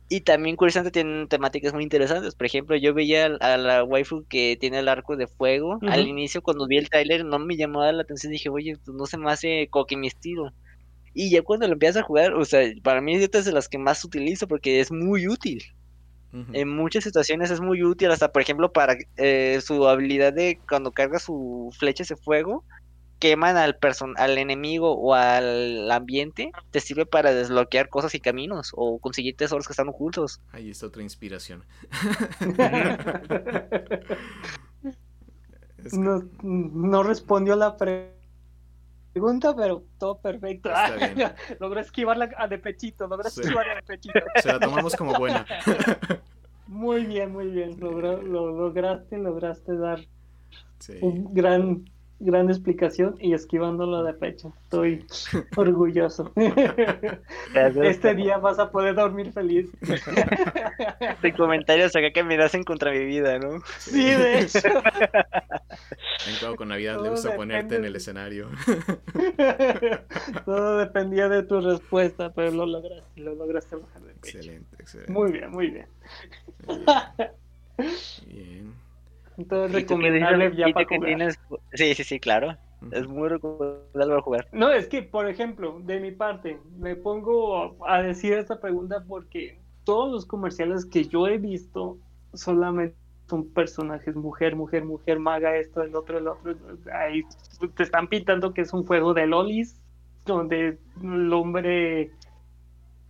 [0.10, 2.34] Y también, curiosamente, tienen temáticas muy interesantes.
[2.34, 5.80] Por ejemplo, yo veía a la waifu que tiene el arco de fuego.
[5.82, 8.32] Al inicio, cuando vi el tráiler, no me llamó la atención.
[8.32, 10.53] Dije, oye, pues no se me hace como que mi estilo.
[11.14, 13.80] Y ya cuando lo empiezas a jugar, o sea, para mí es de las que
[13.80, 15.64] más utilizo porque es muy útil.
[16.53, 20.91] En muchas situaciones es muy útil, hasta por ejemplo para eh, su habilidad de cuando
[20.91, 22.64] carga su flecha de fuego,
[23.20, 28.72] queman al person al enemigo o al ambiente, te sirve para desbloquear cosas y caminos
[28.76, 30.39] o conseguir tesoros que están ocultos.
[30.51, 31.63] Ahí está otra inspiración.
[35.84, 38.13] Es que- No, no respondió la pre-
[39.13, 40.70] pregunta, pero todo perfecto.
[40.70, 41.32] Está bien.
[41.59, 43.41] logró esquivarla a de pechito, logró Sí.
[43.41, 44.20] esquivarla de pechito.
[44.41, 45.45] Se la tomamos como buena.
[46.68, 47.80] Muy bien, muy bien.
[47.80, 49.99] Logró- lo lograste, lograste dar
[50.80, 50.93] Sí.
[51.01, 51.89] un gran,
[52.20, 54.53] gran explicación y esquivándolo de pecho.
[54.63, 55.05] Estoy
[55.55, 56.32] orgulloso.
[57.84, 59.70] Este día vas a poder dormir feliz.
[61.22, 63.61] De comentarios acá que me hacen contra mi vida, ¿no?
[63.80, 64.59] Sí, de hecho.
[66.28, 68.49] En juego con Navidad le Todo gusta ponerte en depende el escenario.
[70.45, 74.38] Todo dependía de tu respuesta, pero lo lograste, lo lograste bajar de pecho.
[74.38, 75.11] Excelente, excelente.
[75.11, 75.88] Muy bien, muy bien.
[78.26, 78.87] Bien.
[79.38, 81.06] Entonces ¿Y tú qué recomendable ya ¿Y tú para jugar.
[81.06, 81.40] tienes?
[81.74, 82.58] Sí, sí, sí, claro.
[82.92, 84.48] Es muy recomendable para jugar.
[84.52, 89.60] No, es que, por ejemplo, de mi parte, me pongo a decir esta pregunta porque
[89.84, 91.98] todos los comerciales que yo he visto
[92.34, 92.96] solamente
[93.30, 96.56] son personajes mujer, mujer, mujer, maga, esto, el otro, el otro.
[96.94, 97.24] Ahí
[97.76, 99.82] te están pintando que es un juego de lolis
[100.26, 102.12] donde el hombre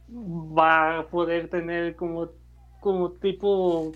[0.10, 2.30] va a poder tener como,
[2.80, 3.92] como tipo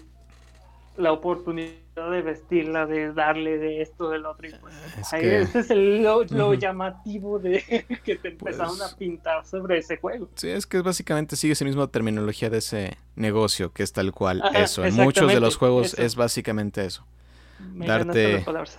[0.98, 1.72] la oportunidad
[2.12, 4.48] de vestirla, de darle de esto, del otro.
[4.48, 8.94] Y pues, Es Ahí, que- Ese es el, lo, llamativo de que te empezaron Pues-
[8.94, 10.30] a pintar sobre ese juego.
[10.36, 14.42] Sí, es que básicamente sigue esa misma terminología de ese negocio, que es tal cual
[14.44, 14.84] Ajá, eso.
[14.86, 16.02] En muchos de los juegos eso.
[16.02, 17.06] es básicamente eso.
[17.74, 18.38] Me Darte-.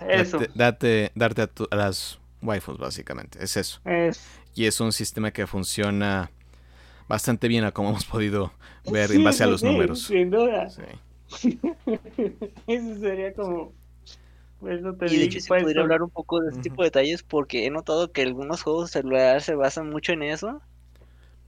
[0.09, 0.37] Eso.
[0.39, 3.41] Darte, darte, darte a, tu- a las waifus, básicamente.
[3.43, 3.79] Es eso.
[3.85, 4.21] Es,
[4.55, 6.29] Y es un sistema que funciona
[7.07, 8.51] bastante bien a como hemos podido
[8.91, 10.01] ver Sí, en base a los sí, números.
[10.03, 10.69] Sin duda.
[10.69, 10.81] Sí.
[12.67, 13.73] Eso sería como.
[14.67, 16.81] Eso te Y de hecho sí pues, podría con- hablar un poco de este tipo
[16.81, 20.61] de detalles porque he notado que algunos juegos celulares se basan mucho en eso.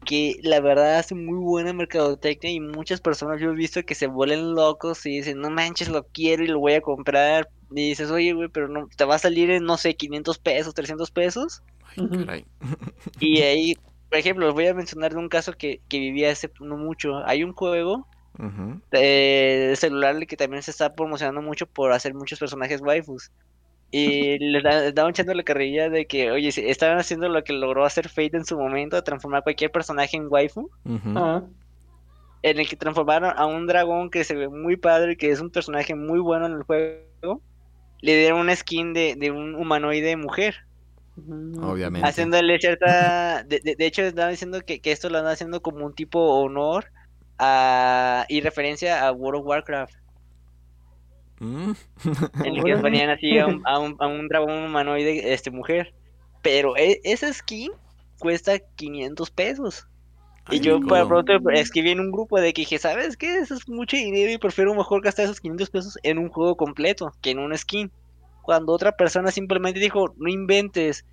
[0.05, 4.07] Que la verdad hace muy buena mercadotecnia y muchas personas yo he visto que se
[4.07, 7.49] vuelven locos y dicen, no manches, lo quiero y lo voy a comprar.
[7.71, 10.73] Y dices, oye, güey, pero no, te va a salir en, no sé, 500 pesos,
[10.75, 11.63] 300 pesos.
[11.81, 12.45] Ay, caray.
[13.19, 13.75] Y ahí,
[14.09, 17.17] por ejemplo, les voy a mencionar de un caso que, que viví hace no mucho.
[17.25, 18.07] Hay un juego
[18.91, 23.31] Eh, celular que también se está promocionando mucho por hacer muchos personajes waifus.
[23.91, 27.53] Y le da- estaban echando la carrilla de que, oye, si estaban haciendo lo que
[27.53, 30.69] logró hacer Fate en su momento, transformar cualquier personaje en waifu.
[31.15, 31.43] Ah,
[32.41, 35.49] en el que transformaron a un dragón que se ve muy padre, que es un
[35.51, 37.41] personaje muy bueno en el juego,
[38.01, 40.55] le dieron una skin de, de un humanoide mujer.
[41.15, 42.07] Mm, Obviamente.
[42.07, 43.43] Haciéndole cierta.
[43.47, 46.19] De, de- de hecho, estaba diciendo que, que esto lo están haciendo como un tipo
[46.41, 46.85] honor
[47.37, 49.95] a, y referencia a World of Warcraft.
[51.39, 51.71] Mm.
[52.43, 55.93] En el que ponían así a un, a un, a un dragón humanoide, este, mujer.
[56.41, 57.71] Pero e- esa skin
[58.19, 59.87] cuesta 500 pesos.
[60.51, 63.39] Y Ay, yo mi para pronto escribí en un grupo de que dije, ¿sabes qué?
[63.39, 67.11] Eso es mucho dinero y prefiero mejor gastar esos 500 pesos en un juego completo
[67.21, 67.91] que en una skin.
[68.43, 71.03] Cuando otra persona simplemente dijo, no inventes,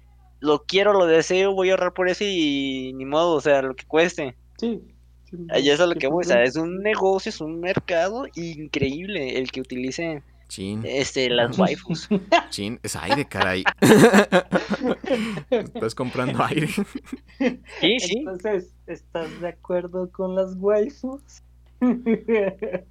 [0.40, 3.74] lo quiero, lo deseo, voy a ahorrar por eso y ni modo, o sea, lo
[3.74, 4.36] que cueste.
[4.58, 4.82] Sí.
[5.50, 9.38] Ahí es a lo que voy, o sea, es un negocio, es un mercado increíble
[9.38, 12.08] el que utilicen Chin, este, las waifus.
[12.50, 13.64] chin, es aire, caray.
[15.50, 16.68] Estás comprando aire.
[16.68, 18.18] Sí, sí.
[18.18, 21.42] Entonces, ¿estás de acuerdo con las waifus?
[21.80, 22.84] Creo que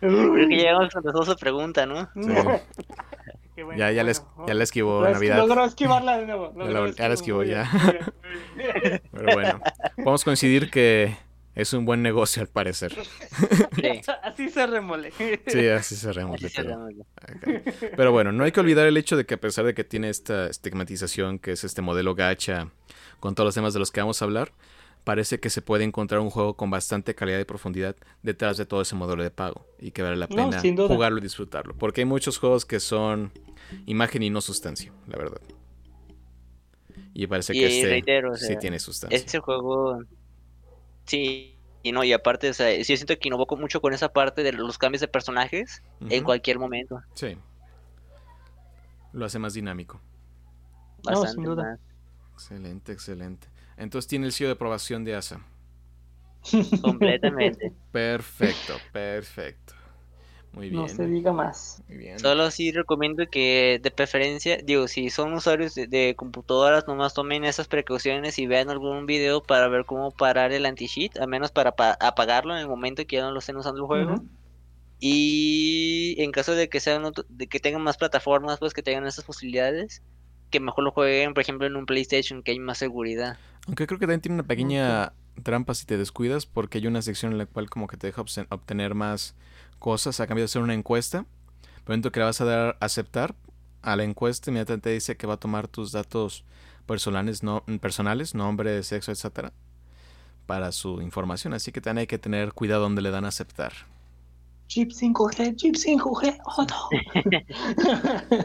[0.56, 2.08] llegamos a la pregunta, ¿no?
[2.20, 2.32] Sí.
[3.76, 5.38] Ya, ya, la es- ya la esquivó Navidad.
[5.38, 6.52] Logró esquivarla de nuevo.
[6.56, 7.70] Ya logró la- ya la esquivó, ya.
[9.12, 9.60] Pero bueno,
[9.96, 11.16] podemos coincidir que
[11.54, 12.94] es un buen negocio al parecer.
[13.78, 14.00] Sí.
[14.24, 15.12] Así se remole.
[15.46, 16.34] Sí, así cerremos.
[16.42, 16.92] Así cerramos.
[17.96, 20.08] Pero bueno, no hay que olvidar el hecho de que a pesar de que tiene
[20.08, 22.68] esta estigmatización, que es este modelo gacha,
[23.20, 24.50] con todos los temas de los que vamos a hablar,
[25.04, 28.82] parece que se puede encontrar un juego con bastante calidad y profundidad detrás de todo
[28.82, 31.74] ese modelo de pago y que vale la No, pena jugarlo y disfrutarlo.
[31.76, 33.32] Porque hay muchos juegos que son
[33.86, 35.40] imagen y no sustancia, la verdad.
[37.14, 39.16] Y parece Y que este reitero, o sí tiene sustancia.
[39.16, 40.00] Este juego,
[41.06, 44.42] sí, y no, y aparte, o sea, sí siento que innovó mucho con esa parte
[44.42, 47.00] de los cambios de personajes en cualquier momento.
[47.14, 47.36] Sí.
[49.12, 50.00] Lo hace más dinámico.
[51.02, 51.64] No, Bastante sin duda.
[51.64, 51.80] más.
[52.34, 53.48] Excelente, excelente.
[53.78, 55.40] Entonces tiene el sello de aprobación de ASA.
[56.82, 57.72] Completamente.
[57.92, 59.74] Perfecto, perfecto.
[60.52, 60.82] Muy bien.
[60.82, 61.82] No se diga más.
[61.88, 62.18] Muy bien.
[62.18, 67.44] Solo sí recomiendo que de preferencia, digo, si son usuarios de, de computadoras, nomás tomen
[67.44, 71.72] esas precauciones y vean algún video para ver cómo parar el anti-cheat, al menos para
[71.72, 74.24] pa- apagarlo en el momento que ya no lo estén usando el juego.
[75.00, 79.06] Y en caso de que sean otro- de que tengan más plataformas, pues que tengan
[79.06, 80.02] esas posibilidades,
[80.50, 83.38] que mejor lo jueguen, por ejemplo, en un PlayStation, que hay más seguridad.
[83.66, 87.32] Aunque creo que también tiene una pequeña trampa si te descuidas, porque hay una sección
[87.32, 89.34] en la cual como que te deja obtener más
[89.78, 91.18] cosas a cambio de hacer una encuesta.
[91.18, 93.34] El momento que le vas a dar aceptar
[93.82, 96.44] a la encuesta, inmediatamente dice que va a tomar tus datos
[96.86, 99.52] personales, no, personales, nombre, sexo, etcétera,
[100.46, 101.52] para su información.
[101.54, 103.72] Así que también hay que tener cuidado donde le dan a aceptar.
[104.66, 106.38] Chip 5G, chip 5G.
[106.44, 106.88] Oh no.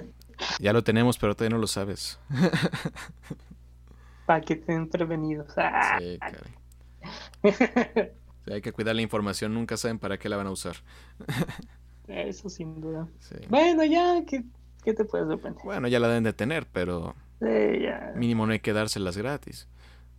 [0.59, 2.19] Ya lo tenemos, pero todavía no lo sabes.
[4.25, 5.53] Para que estén prevenidos.
[5.57, 5.97] Ah.
[5.99, 8.11] Sí, caray.
[8.51, 10.75] Hay que cuidar la información, nunca saben para qué la van a usar.
[12.07, 13.07] Eso sin duda.
[13.19, 13.35] Sí.
[13.49, 14.43] Bueno, ya, ¿qué,
[14.83, 15.63] qué te puedes sorprender?
[15.63, 18.13] Bueno, ya la deben de tener, pero Sí, ya.
[18.15, 19.67] mínimo no hay que dárselas gratis.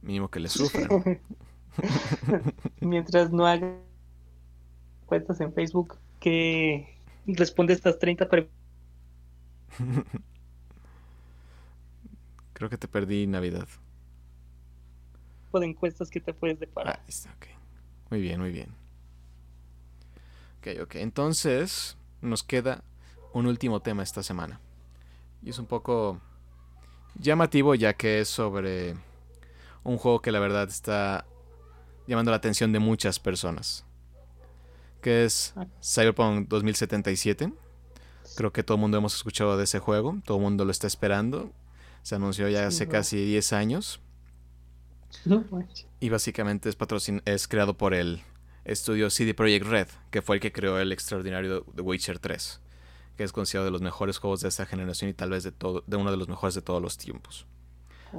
[0.02, 0.88] Mínimo que le sufran.
[2.80, 3.74] Mientras no haga
[5.06, 8.54] cuentas en Facebook que responde estas 30 preguntas.
[12.52, 13.68] Creo que te perdí Navidad.
[15.52, 16.96] de encuestas que te puedes Ah, deparar.
[17.00, 17.46] ahí está, ok.
[18.10, 18.74] Muy bien, muy bien.
[20.58, 20.94] Ok, ok.
[20.96, 22.82] Entonces, nos queda
[23.32, 24.60] un último tema esta semana.
[25.42, 26.20] Y es un poco
[27.16, 28.96] llamativo ya que es sobre
[29.84, 31.24] un juego que la verdad está
[32.08, 33.84] llamando la atención de muchas personas.
[35.02, 37.52] Que es Cyberpunk 2077.
[38.36, 40.16] Creo que todo el mundo hemos escuchado de ese juego.
[40.24, 41.52] Todo el mundo lo está esperando.
[42.02, 44.00] Se anunció ya hace casi 10 años.
[45.24, 45.44] No.
[46.00, 48.22] Y básicamente es, patrocin es creado por el
[48.64, 52.60] estudio CD Projekt Red, que fue el que creó el extraordinario The Witcher 3,
[53.16, 55.84] que es considerado de los mejores juegos de esta generación y tal vez de, todo,
[55.86, 57.46] de uno de los mejores de todos los tiempos.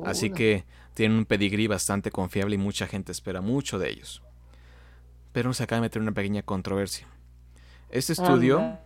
[0.04, 4.22] Así que tienen un pedigrí bastante confiable y mucha gente espera mucho de ellos.
[5.32, 7.08] Pero se acaba de meter una pequeña controversia.
[7.90, 8.78] Este estudio.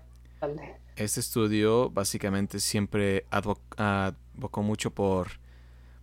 [1.04, 5.28] Este estudio básicamente siempre advo- advocó mucho por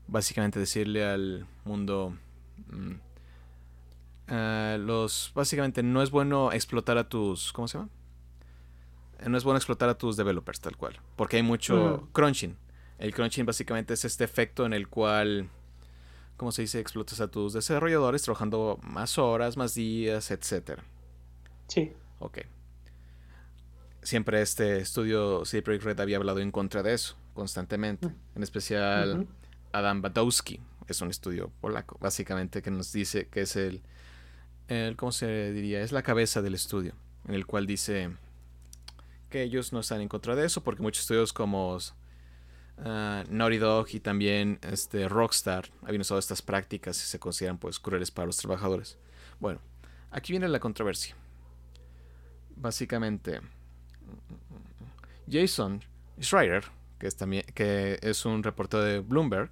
[0.08, 2.16] básicamente decirle al mundo
[2.68, 2.92] mm,
[4.28, 7.90] ah, los básicamente no es bueno explotar a tus ¿cómo se llama?
[9.20, 12.12] Eh, no es bueno explotar a tus developers tal cual porque hay mucho Mm.
[12.12, 12.56] crunching
[12.98, 15.48] el crunching básicamente es este efecto en el cual
[16.36, 16.80] ¿cómo se dice?
[16.80, 20.82] explotas a tus desarrolladores trabajando más horas más días etcétera
[21.68, 21.92] Sí.
[22.20, 22.38] Ok.
[24.06, 28.08] Siempre este estudio CD Projekt Red había hablado en contra de eso, constantemente.
[28.36, 29.26] En especial.
[29.72, 33.82] Adam Badowski, es un estudio polaco, básicamente, que nos dice que es el,
[34.68, 35.80] el, ¿cómo se diría?
[35.80, 36.94] Es la cabeza del estudio,
[37.26, 38.12] en el cual dice
[39.28, 41.76] que ellos no están en contra de eso, porque muchos estudios como
[42.78, 47.80] ah, Naughty Dog y también este, Rockstar habían usado estas prácticas y se consideran pues
[47.80, 48.98] crueles para los trabajadores.
[49.40, 49.58] Bueno,
[50.12, 51.16] aquí viene la controversia.
[52.54, 53.40] Básicamente,
[55.30, 55.82] Jason
[56.20, 56.64] Schreier,
[56.98, 59.50] que es, también, que es un reportero de Bloomberg,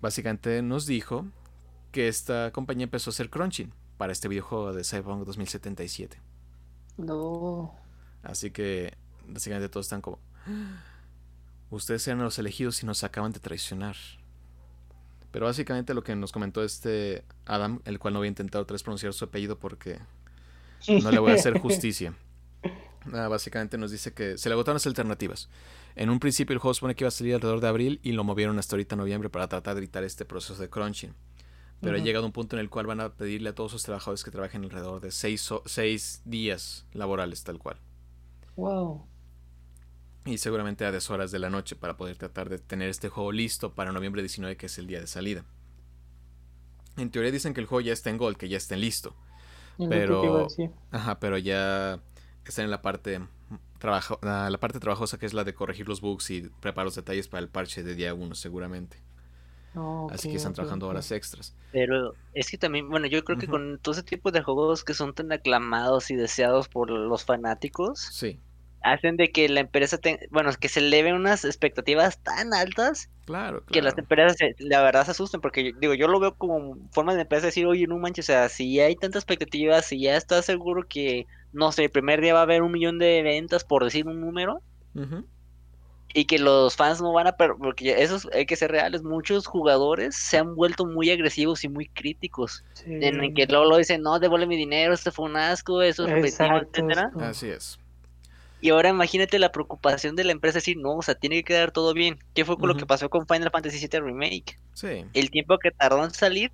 [0.00, 1.26] básicamente nos dijo
[1.92, 6.20] que esta compañía empezó a hacer crunching para este videojuego de Cyberpunk 2077.
[6.98, 7.74] No.
[8.22, 8.94] Así que
[9.26, 10.18] básicamente todos están como...
[11.70, 13.96] Ustedes eran los elegidos y nos acaban de traicionar.
[15.32, 18.74] Pero básicamente lo que nos comentó este Adam, el cual no voy a intentar otra
[18.74, 19.98] vez pronunciar su apellido porque
[20.88, 22.14] no le voy a hacer justicia.
[23.12, 25.48] Ah, básicamente nos dice que se le agotaron las alternativas.
[25.94, 28.24] En un principio el juego supone que iba a salir alrededor de abril y lo
[28.24, 31.14] movieron hasta ahorita noviembre para tratar de evitar este proceso de crunching.
[31.80, 34.24] Pero ha llegado un punto en el cual van a pedirle a todos sus trabajadores
[34.24, 37.76] que trabajen alrededor de seis, seis días laborales tal cual.
[38.56, 39.06] Wow.
[40.24, 43.74] Y seguramente a deshoras de la noche para poder tratar de tener este juego listo
[43.74, 45.44] para noviembre 19 que es el día de salida.
[46.96, 49.14] En teoría dicen que el juego ya está en Gold, que ya está en listo.
[49.78, 50.48] Pero-.
[50.90, 52.00] Ajá, pero ya
[52.48, 53.20] está en la parte
[53.78, 56.94] trabajo, ah, la parte trabajosa que es la de corregir los bugs y preparar los
[56.94, 58.98] detalles para el parche de día 1 seguramente.
[60.10, 61.54] Así que están trabajando horas extras.
[61.70, 64.94] Pero es que también, bueno, yo creo que con todo ese tipo de juegos que
[64.94, 68.40] son tan aclamados y deseados por los fanáticos, Sí,
[68.82, 69.98] hacen de que la empresa,
[70.30, 75.04] bueno, que se eleven unas expectativas tan altas claro, que las empresas se- la verdad
[75.04, 77.98] se asusten, porque yo- digo, yo lo veo como forma de empresa decir, oye, no
[77.98, 81.90] manches, o sea, si hay tantas expectativas, si ya estás seguro que, no sé, el
[81.90, 84.62] primer día va a haber un millón de ventas, por decir un número,
[86.14, 89.46] y que los fans no van a, porque eso es- hay que ser reales, muchos
[89.46, 92.84] jugadores se han vuelto muy agresivos y muy críticos, Sí.
[93.02, 96.04] en el que luego lo dicen, no, devuelve mi dinero, esto fue un asco, eso
[96.04, 97.10] es repetitivo, Exacto, etcétera.
[97.28, 97.78] Así es.
[98.60, 101.72] Y ahora imagínate la preocupación de la empresa decir, no, o sea, tiene que quedar
[101.72, 102.18] todo bien.
[102.34, 104.58] ¿Qué fue con lo que pasó con Final Fantasy VII Remake?
[104.72, 106.50] Sí, El tiempo que tardó en salir,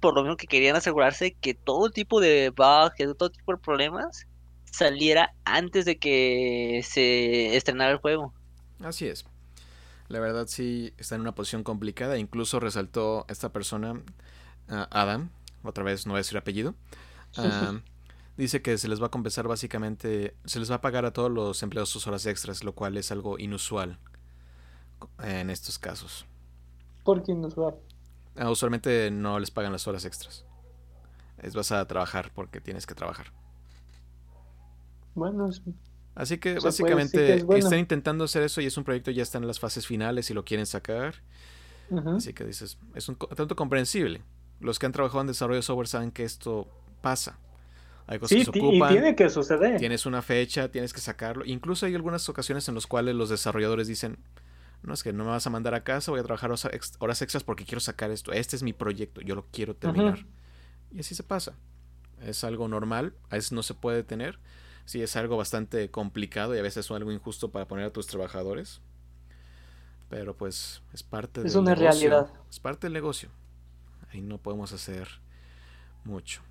[0.00, 3.58] por lo mismo que querían asegurarse que todo tipo de bugs, que todo tipo de
[3.58, 4.26] problemas
[4.64, 8.32] saliera antes de que se estrenara el juego.
[8.80, 9.24] así es.
[10.08, 12.18] La verdad sí está en una posición complicada.
[12.18, 14.02] Incluso resaltó esta persona,
[14.68, 15.30] ah, Adam,
[15.62, 16.74] otra vez no voy a decir apellido.
[18.36, 21.30] Dice que se les va a compensar básicamente, se les va a pagar a todos
[21.30, 23.98] los empleados sus horas extras, lo cual es algo inusual
[25.22, 26.26] en estos casos.
[27.04, 27.74] ¿Por qué va?
[28.36, 30.44] Ah, usualmente no les pagan las horas extras.
[31.38, 33.32] Es vas a trabajar porque tienes que trabajar.
[35.14, 35.62] Bueno, es-
[36.14, 37.64] Así que Se decir básicamente que es bueno.
[37.64, 40.34] están intentando hacer eso y es un proyecto ya está en las fases finales y
[40.34, 41.14] lo quieren sacar.
[42.16, 44.22] Así que dices, es un tanto comprensible.
[44.60, 46.68] Los que han trabajado en desarrollo de software saben que esto
[47.02, 47.38] pasa.
[48.06, 49.78] Hay cosas Sí, que se ti- y tiene que suceder.
[49.78, 51.44] tienes una fecha, tienes que sacarlo.
[51.44, 54.18] Incluso hay algunas ocasiones en las cuales los desarrolladores dicen,
[54.82, 56.94] no es que no me vas a mandar a casa, voy a trabajar horas ex-
[56.98, 58.32] horas extras porque quiero sacar esto.
[58.32, 60.26] Este es mi proyecto, yo lo quiero terminar.
[60.90, 61.54] Y así se pasa.
[62.20, 64.38] Es algo normal, a veces no se puede tener.
[64.84, 68.08] Sí, es algo bastante complicado y a veces es algo injusto para poner a tus
[68.08, 68.80] trabajadores.
[70.08, 72.10] Pero pues es parte Es del una negocio.
[72.10, 72.32] realidad.
[72.50, 73.28] Es parte del negocio.
[74.12, 75.08] Ahí no podemos hacer
[76.04, 76.42] mucho.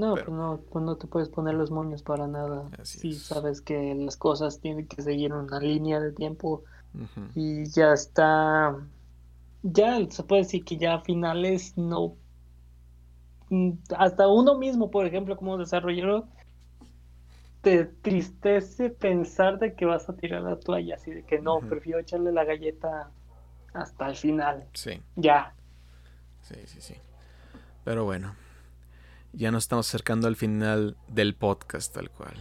[0.00, 2.68] No, Pero- pues no, pues no te puedes poner los moños para nada.
[2.80, 3.22] Así Si es.
[3.22, 6.64] sabes que las cosas tienen que seguir una línea de tiempo
[7.34, 8.76] y ya está,
[9.62, 12.16] ya se puede decir que ya a finales no,
[13.50, 16.24] mm, hasta uno mismo, por ejemplo, como desarrollador,
[17.62, 21.98] te tristece pensar de que vas a tirar la toalla, así de que no, prefiero
[21.98, 23.10] echarle la galleta
[23.74, 25.54] hasta el final, Sí, ya.
[26.42, 26.94] sí, sí, sí.
[27.84, 28.34] Pero bueno,
[29.32, 32.34] ya nos estamos acercando al final del podcast tal cual.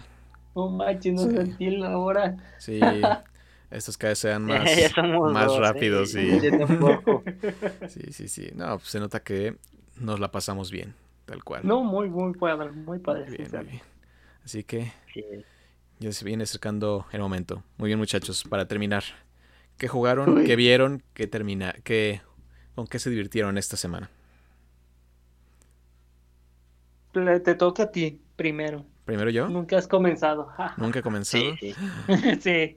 [0.56, 1.36] No manches, no Sí.
[1.36, 2.38] sentí la hora.
[2.58, 2.80] Sí,
[3.72, 4.64] estos cada vez sean más,
[5.32, 5.62] más dos, ¿eh?
[5.62, 6.12] rápidos.
[6.12, 6.40] Sí.
[6.42, 7.24] Yo tampoco.
[7.88, 8.50] sí, sí, sí.
[8.56, 9.58] No, pues se nota que
[9.98, 10.96] nos la pasamos bien,
[11.26, 11.62] tal cual.
[11.66, 13.26] No, muy, muy padre, muy padre.
[13.28, 13.82] Muy bien, muy bien.
[14.44, 15.24] Así que Sí.
[16.00, 17.64] ya se viene acercando el momento.
[17.78, 19.04] Muy bien, muchachos, para terminar.
[19.78, 20.40] ¿Qué jugaron?
[20.40, 20.46] Uy.
[20.46, 21.04] ¿Qué vieron?
[21.14, 21.74] ¿Qué termina?
[21.84, 22.22] ¿Qué,
[22.76, 24.10] ¿Con qué se divirtieron esta semana?
[27.12, 28.86] Te toca a ti primero.
[29.06, 29.50] Primero yo.
[29.50, 30.50] Nunca has comenzado.
[30.78, 31.44] Nunca he comenzado.
[32.40, 32.76] Sí.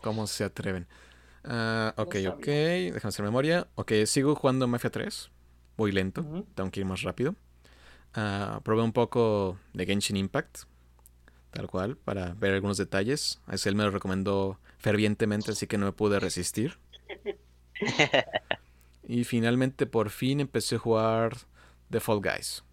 [0.00, 0.86] ¿Cómo se atreven?
[1.44, 2.30] Ah, ok, sabía.
[2.30, 2.46] ok.
[2.46, 3.68] Déjame hacer memoria.
[3.74, 5.30] Ok, sigo jugando Mafia 3.
[5.76, 6.24] Voy lento.
[6.54, 7.34] Tengo que ir más rápido.
[8.14, 10.60] Ah, probé un poco de Genshin Impact.
[11.50, 13.42] Tal cual, para ver algunos detalles.
[13.46, 16.78] A él me lo recomendó fervientemente, así que no me pude resistir.
[19.04, 21.36] Y finalmente, por fin, empecé a jugar
[21.90, 22.64] The Fall Guys.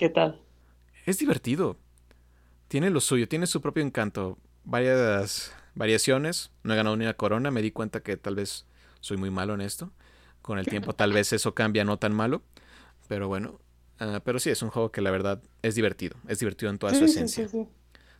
[0.00, 0.40] ¿Qué tal?
[1.06, 1.78] Es divertido.
[2.68, 4.38] Tiene lo suyo, tiene su propio encanto.
[4.64, 6.52] Varias variaciones.
[6.62, 7.50] No he ganado ni una corona.
[7.50, 8.66] Me di cuenta que tal vez
[9.00, 9.92] soy muy malo en esto.
[10.42, 12.42] Con el tiempo tal vez eso cambia, no tan malo.
[13.08, 13.60] Pero bueno.
[14.00, 16.16] ah, pero sí, es un juego que la verdad es divertido.
[16.28, 17.44] Es divertido en toda su sí, esencia.
[17.44, 17.68] sí, sí.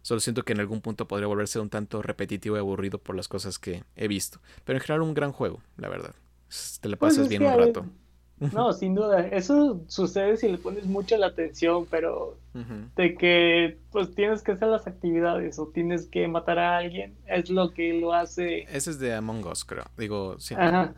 [0.02, 3.28] Solo siento que en algún punto podría volverse un tanto repetitivo y aburrido por las
[3.28, 4.40] cosas que he visto.
[4.64, 6.14] Pero en general un gran juego, la verdad.
[6.80, 7.86] Te la Pues pasas bien un rato.
[8.52, 9.26] No, sin duda.
[9.26, 12.36] Eso sucede si le pones mucha la atención, pero
[12.96, 17.50] de que pues tienes que hacer las actividades o tienes que matar a alguien, es
[17.50, 18.62] lo que lo hace.
[18.62, 19.84] Ese es de Among Us, creo.
[19.96, 20.54] Digo, sí.
[20.54, 20.94] Ajá.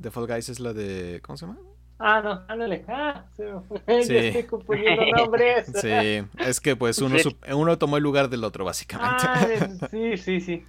[0.00, 1.20] The Fall Guys es la de...
[1.22, 1.58] ¿Cómo se llama?
[1.98, 2.84] Ah, no, ándale.
[2.86, 3.80] Ah, se me fue.
[4.04, 4.16] Sí.
[4.16, 5.72] Estoy confundiendo nombres.
[5.80, 7.16] Sí, es que pues uno,
[7.52, 9.24] uno tomó el lugar del otro, básicamente.
[9.26, 10.64] Ah, sí, sí, sí.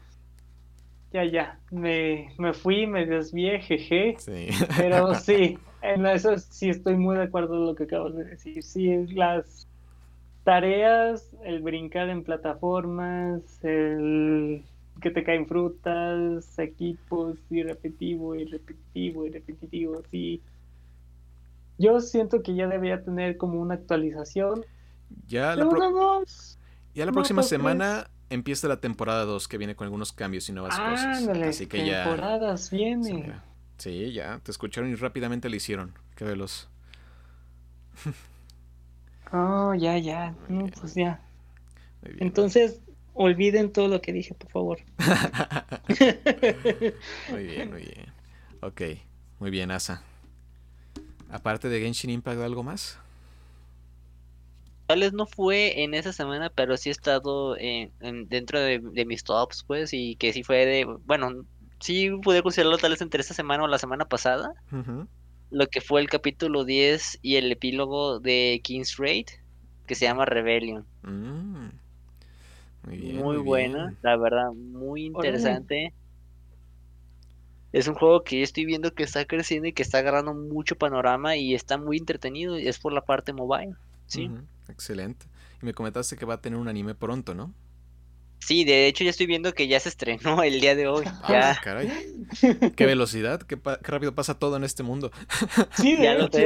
[1.11, 1.59] Ya, ya.
[1.71, 4.15] Me, me fui, me desvié, jeje.
[4.17, 4.47] Sí.
[4.77, 8.63] Pero sí, en eso sí estoy muy de acuerdo en lo que acabas de decir.
[8.63, 9.67] Sí, es las
[10.43, 14.65] tareas, el brincar en plataformas, el
[15.01, 20.43] que te caen frutas, equipos, y repetitivo, y repetitivo, y repetitivo, sí.
[21.79, 24.65] Yo siento que ya debería tener como una actualización
[25.27, 26.59] Ya la, pro- dos.
[26.93, 27.43] ya la próxima tres.
[27.43, 31.31] semana empieza la temporada 2 que viene con algunos cambios y nuevas cosas.
[31.31, 32.31] Ándale, Así que ya...
[32.37, 32.69] temporadas
[32.99, 33.17] Sí, viene.
[33.17, 33.43] mira.
[33.79, 35.93] Sí, ya, te escucharon y rápidamente lo hicieron.
[36.15, 36.67] Qué veloz.
[39.31, 40.35] Oh, ya, ya.
[40.47, 41.21] No, pues ya.
[42.03, 42.19] Muy bien.
[42.19, 42.81] Entonces,
[43.13, 44.79] olviden todo lo que dije, por favor.
[47.27, 48.05] muy bien, muy bien.
[48.61, 48.81] Ok,
[49.39, 50.03] muy bien, Asa.
[51.31, 52.97] Aparte de Genshin Impact, ¿algo más?
[54.87, 58.79] Tal vez no fue en esa semana, pero sí he estado en, en- dentro de,
[58.81, 61.45] de mis tops, pues, y que sí fue de, bueno,
[61.79, 64.53] sí pude considerarlo tal vez entre esta semana o la semana pasada,
[65.51, 69.27] lo que fue el capítulo 10 y el epílogo de King's Raid,
[69.87, 70.85] que se llama Rebellion.
[71.01, 71.69] Mm.
[72.83, 73.15] Muy bien.
[73.17, 73.97] muy muy buena, bien.
[74.01, 75.93] la verdad, muy interesante.
[77.71, 80.75] Es un juego que yo estoy viendo que está creciendo y que está agarrando mucho
[80.75, 83.75] panorama y está muy entretenido, y es por la parte mobile,
[84.07, 84.31] ¿sí?
[84.67, 85.27] Excelente.
[85.61, 87.53] Y me comentaste que va a tener un anime pronto, ¿no?
[88.39, 91.05] Sí, de hecho ya estoy viendo que ya se estrenó el día de hoy.
[91.21, 91.89] Ah, Ya, caray.
[92.75, 95.11] Qué velocidad, qué, pa- qué rápido pasa todo en este mundo.
[95.71, 96.39] Sí, de Ya lo hecho.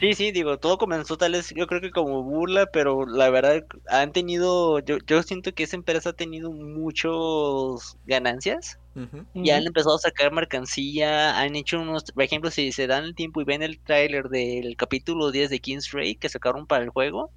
[0.00, 3.62] sí, sí, digo, todo comenzó tal vez, yo creo que como burla, pero la verdad
[3.88, 8.78] han tenido, yo, yo siento que esa empresa ha tenido muchos ganancias.
[8.94, 13.04] Ujú, Ya han empezado a sacar mercancía, han hecho unos, por ejemplo, si se dan
[13.04, 16.84] el tiempo y ven el tráiler del capítulo 10 de King's Raid que sacaron para
[16.84, 17.32] el juego,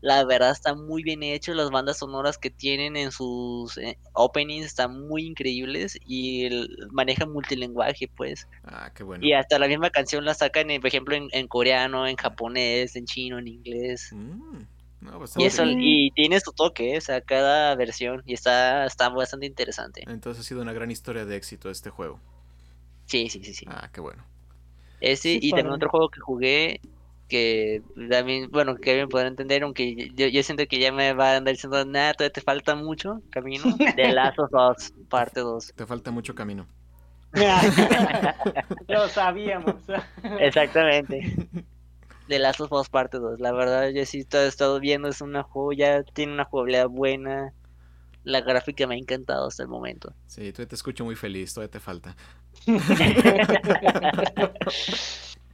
[0.00, 4.66] la verdad está muy bien hecho, las bandas sonoras que tienen en sus eh, openings
[4.66, 8.48] están muy increíbles y el, manejan multilenguaje, pues.
[8.64, 9.24] Ah, qué bueno.
[9.24, 12.96] Y hasta la misma canción la sacan, en, por ejemplo, en, en coreano, en japonés,
[12.96, 14.08] en chino, en inglés.
[14.12, 14.62] Mm,
[15.00, 15.78] no, Y eso, bien.
[15.80, 16.98] y tiene su toque, ¿eh?
[16.98, 20.02] o sea, cada versión, y está, está bastante interesante.
[20.06, 22.20] Entonces ha sido una gran historia de éxito este juego.
[23.06, 23.66] Sí, sí, sí, sí.
[23.68, 24.24] Ah, qué bueno.
[25.00, 26.80] Ese Sí, y también otro juego que jugué
[27.32, 27.80] que
[28.10, 31.36] también, bueno, que bien podrán entender, aunque yo, yo siento que ya me va a
[31.38, 33.64] andar diciendo, nada, todavía te falta mucho camino.
[33.96, 35.72] The Last of Us, parte 2.
[35.74, 36.66] Te falta mucho camino.
[38.88, 39.76] Lo sabíamos.
[40.40, 41.48] Exactamente.
[42.28, 43.40] The Last of Us, parte 2.
[43.40, 47.54] La verdad, yo sí he estado viendo, es una joya, tiene una jugabilidad buena.
[48.24, 50.12] La gráfica me ha encantado hasta el momento.
[50.26, 52.14] Sí, todavía te escucho muy feliz, todavía te falta.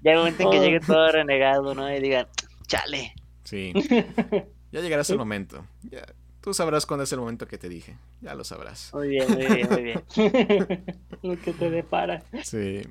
[0.03, 0.62] Ya un momento en que Oh.
[0.62, 1.93] llegue todo renegado, ¿no?
[1.95, 2.27] Y digan,
[2.66, 3.15] chale.
[3.45, 3.73] Sí.
[4.70, 5.65] Ya llegará ese momento.
[5.91, 6.03] Ya,
[6.43, 7.97] tú sabrás cuándo es el momento que te dije.
[8.20, 8.91] Ya lo sabrás.
[8.93, 10.03] Muy bien, muy bien, muy bien.
[11.23, 12.23] Lo que te depara.
[12.45, 12.83] Sí.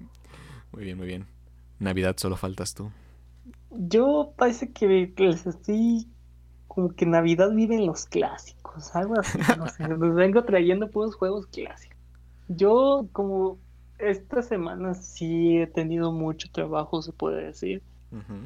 [0.72, 1.28] Muy bien, muy bien.
[1.78, 2.90] Navidad solo faltas tú.
[3.70, 6.08] Yo parece que les estoy
[6.68, 11.16] como que Navidad vive en los clásicos, algo así, no sé, les vengo trayendo puros
[11.16, 11.96] juegos clásicos.
[12.48, 13.60] Yo como
[14.00, 17.82] esta semana sí he tenido mucho trabajo, se puede decir.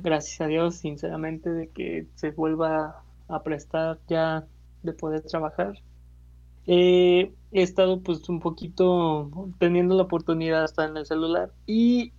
[0.04, 4.46] Gracias a Dios, sinceramente, de que se vuelva a prestar ya
[4.82, 5.74] de poder trabajar.
[6.66, 9.30] Eh, he estado pues un poquito
[9.60, 12.14] teniendo la oportunidad de estar en el celular y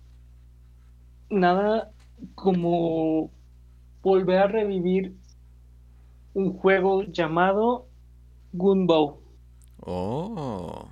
[1.29, 1.91] nada
[2.35, 3.31] como
[4.01, 5.15] volver a revivir
[6.33, 7.87] un juego llamado
[8.53, 9.19] Gunbow.
[9.79, 10.87] Oh.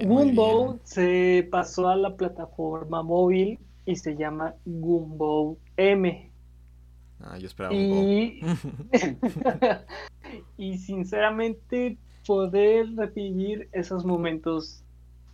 [0.00, 0.80] Bien.
[0.84, 6.30] se pasó a la plataforma móvil y se llama Gunbow M.
[7.20, 7.96] Ah, yo esperaba un Go.
[8.02, 8.40] Y,
[10.58, 11.96] y sinceramente
[12.26, 14.82] poder revivir esos momentos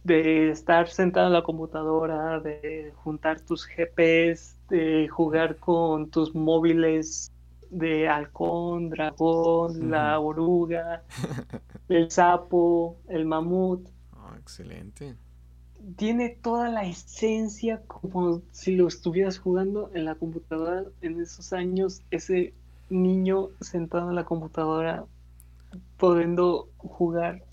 [0.05, 7.31] de estar sentado en la computadora, de juntar tus GPS, de jugar con tus móviles
[7.71, 11.03] de halcón, dragón, la oruga,
[11.89, 13.87] el sapo, el mamut.
[14.29, 15.17] Ah, excelente.
[15.97, 22.03] Tiene toda la esencia como si lo estuvieras jugando en la computadora en esos años,
[22.11, 22.53] ese
[22.91, 25.05] niño sentado en la computadora
[25.97, 27.45] pudiendo jugar.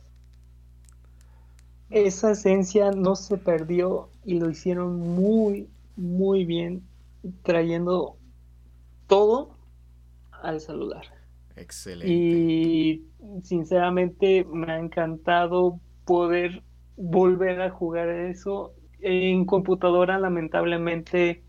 [1.90, 6.82] Esa esencia no se perdió y lo hicieron muy, muy bien,
[7.44, 8.18] trayendo
[9.08, 9.56] todo
[10.32, 11.06] al celular.
[11.56, 12.12] Excelente.
[12.12, 13.06] Y
[13.44, 16.66] sinceramente me ha encantado poder
[16.96, 18.76] volver a jugar eso.
[19.00, 21.46] En computadora lamentablemente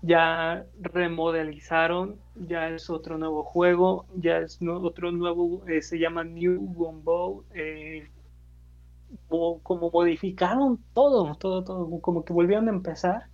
[0.00, 6.58] ya remodelizaron, ya es otro nuevo juego, ya es otro nuevo, eh, se llama New
[6.74, 8.10] Gumball, eh,
[9.30, 13.30] mo- como modificaron todo, todo, todo, como que volvieron a empezar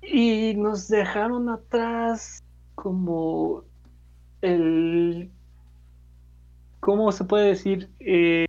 [0.00, 2.38] y nos dejaron atrás
[2.74, 3.64] como
[4.42, 5.32] el,
[6.80, 7.92] ¿cómo se puede decir?
[8.00, 8.46] Eh,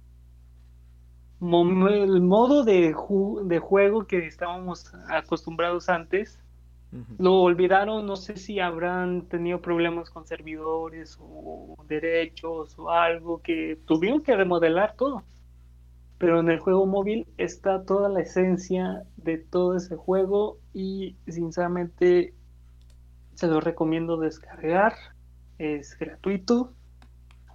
[1.39, 6.39] el modo de, ju- de juego que estábamos acostumbrados antes
[7.19, 13.77] lo olvidaron, no sé si habrán tenido problemas con servidores o derechos o algo que
[13.85, 15.23] tuvieron que remodelar todo.
[16.18, 22.34] Pero en el juego móvil está toda la esencia de todo ese juego y sinceramente
[23.35, 24.93] se lo recomiendo descargar.
[25.59, 26.77] Es gratuito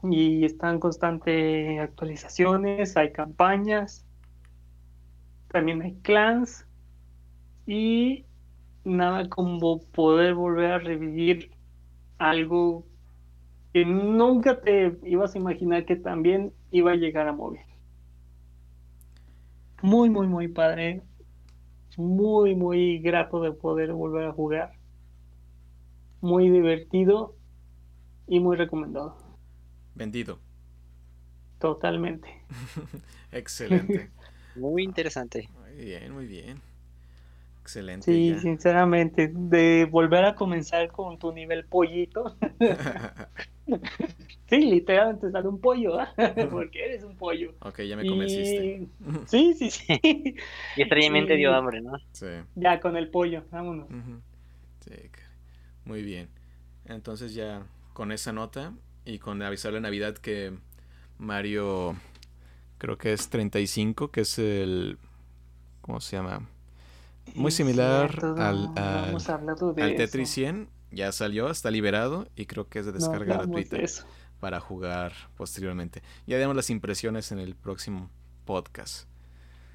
[0.03, 4.05] y están constante actualizaciones, hay campañas,
[5.49, 6.67] también hay clans
[7.67, 8.25] y
[8.85, 11.53] nada como poder volver a revivir
[12.19, 12.85] algo
[13.73, 17.61] que nunca te ibas a imaginar que también iba a llegar a móvil.
[19.83, 21.03] Muy, muy, muy padre.
[21.97, 24.73] Muy, muy grato de poder volver a jugar.
[26.21, 27.35] Muy divertido
[28.29, 29.22] y muy recomendado.
[29.95, 30.39] Vendido.
[31.59, 32.29] Totalmente.
[33.33, 34.11] Excelente.
[34.55, 35.49] Muy interesante.
[35.61, 36.61] Muy bien, muy bien.
[37.63, 38.05] Excelente.
[38.05, 38.39] Sí, ya.
[38.41, 42.37] sinceramente, de volver a comenzar con tu nivel pollito.
[44.49, 46.13] Sí, literalmente sale un pollo, ¿ah?
[46.51, 47.55] porque eres un pollo.
[47.61, 48.67] ok, ya me convenciste.
[48.67, 48.89] Y-
[49.27, 49.87] Sí, sí, sí.
[50.77, 51.39] Y extrañamente Sí.
[51.39, 51.93] dio hambre, ¿no?
[52.13, 52.27] Sí.
[52.57, 53.89] Ya con el pollo, vámonos.
[53.89, 54.21] Ujú.
[54.81, 55.31] Sí, cara.
[55.87, 56.29] Muy bien.
[56.85, 57.63] Entonces ya
[57.95, 58.75] con esa nota
[59.05, 60.57] y con avisarle a Navidad que
[61.19, 61.97] Mario
[62.79, 64.99] creo que es 35, que es el
[65.81, 66.49] ¿cómo se llama?
[67.35, 69.13] Muy similar cierto, al, no al-
[69.83, 69.97] al.
[69.97, 73.77] Tetris 1, ya salió, está liberado y creo que es de No descarga de gratuita
[74.41, 76.03] para jugar posteriormente.
[76.27, 78.11] Ya demos las impresiones en el próximo
[78.45, 79.07] podcast,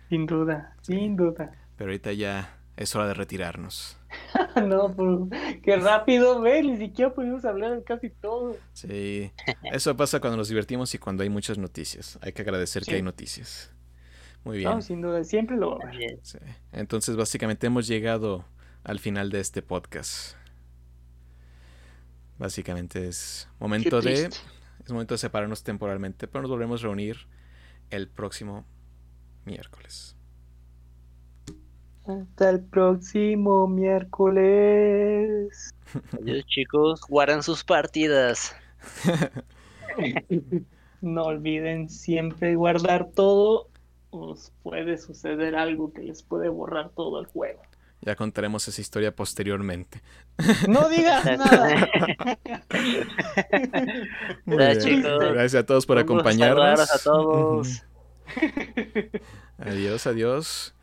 [0.09, 1.51] Sin duda, sin duda.
[1.77, 3.97] pero ahorita ya es hora de retirarnos.
[4.55, 8.55] No, pues, qué rápido, ve, ni siquiera pudimos hablar de casi todo.
[8.73, 9.31] Sí,
[9.71, 12.17] eso pasa cuando nos divertimos y cuando hay muchas noticias.
[12.21, 13.73] Hay que agradecer que hay noticias.
[14.43, 14.71] Muy bien.
[14.71, 16.19] No, sin duda, siempre lo va a haber.
[16.23, 16.39] Sí.
[16.71, 18.45] Entonces, básicamente hemos llegado
[18.83, 20.35] al final de este podcast.
[22.39, 24.29] Básicamente es momento de
[24.87, 27.27] es momento de separarnos temporalmente, pero nos volvemos a reunir
[27.89, 28.65] el próximo
[29.45, 30.16] miércoles.
[32.07, 35.73] Hasta el próximo miércoles.
[36.13, 37.01] Adiós, chicos.
[37.07, 38.55] Guardan sus partidas.
[40.99, 43.69] No olviden siempre guardar todo.
[44.09, 47.61] Os puede suceder algo que les puede borrar todo el juego.
[48.01, 50.01] Ya contaremos esa historia posteriormente.
[50.67, 51.87] No digas nada.
[54.45, 55.03] Muy Gracias, bien.
[55.03, 55.19] chicos.
[55.33, 56.79] Gracias a todos por acompañarnos.
[56.79, 57.83] saludarlos a todos.
[59.59, 60.73] Adiós, adiós.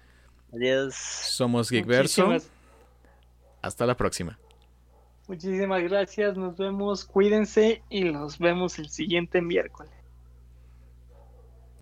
[0.55, 0.95] Adiós.
[0.95, 2.27] Somos Geekverso.
[2.27, 2.51] Muchísimas,
[3.63, 4.39] Hasta la próxima.
[5.27, 6.37] muchísimas gracias.
[6.37, 7.05] Nos vemos.
[7.05, 9.91] Cuídense y nos vemos el siguiente miércoles.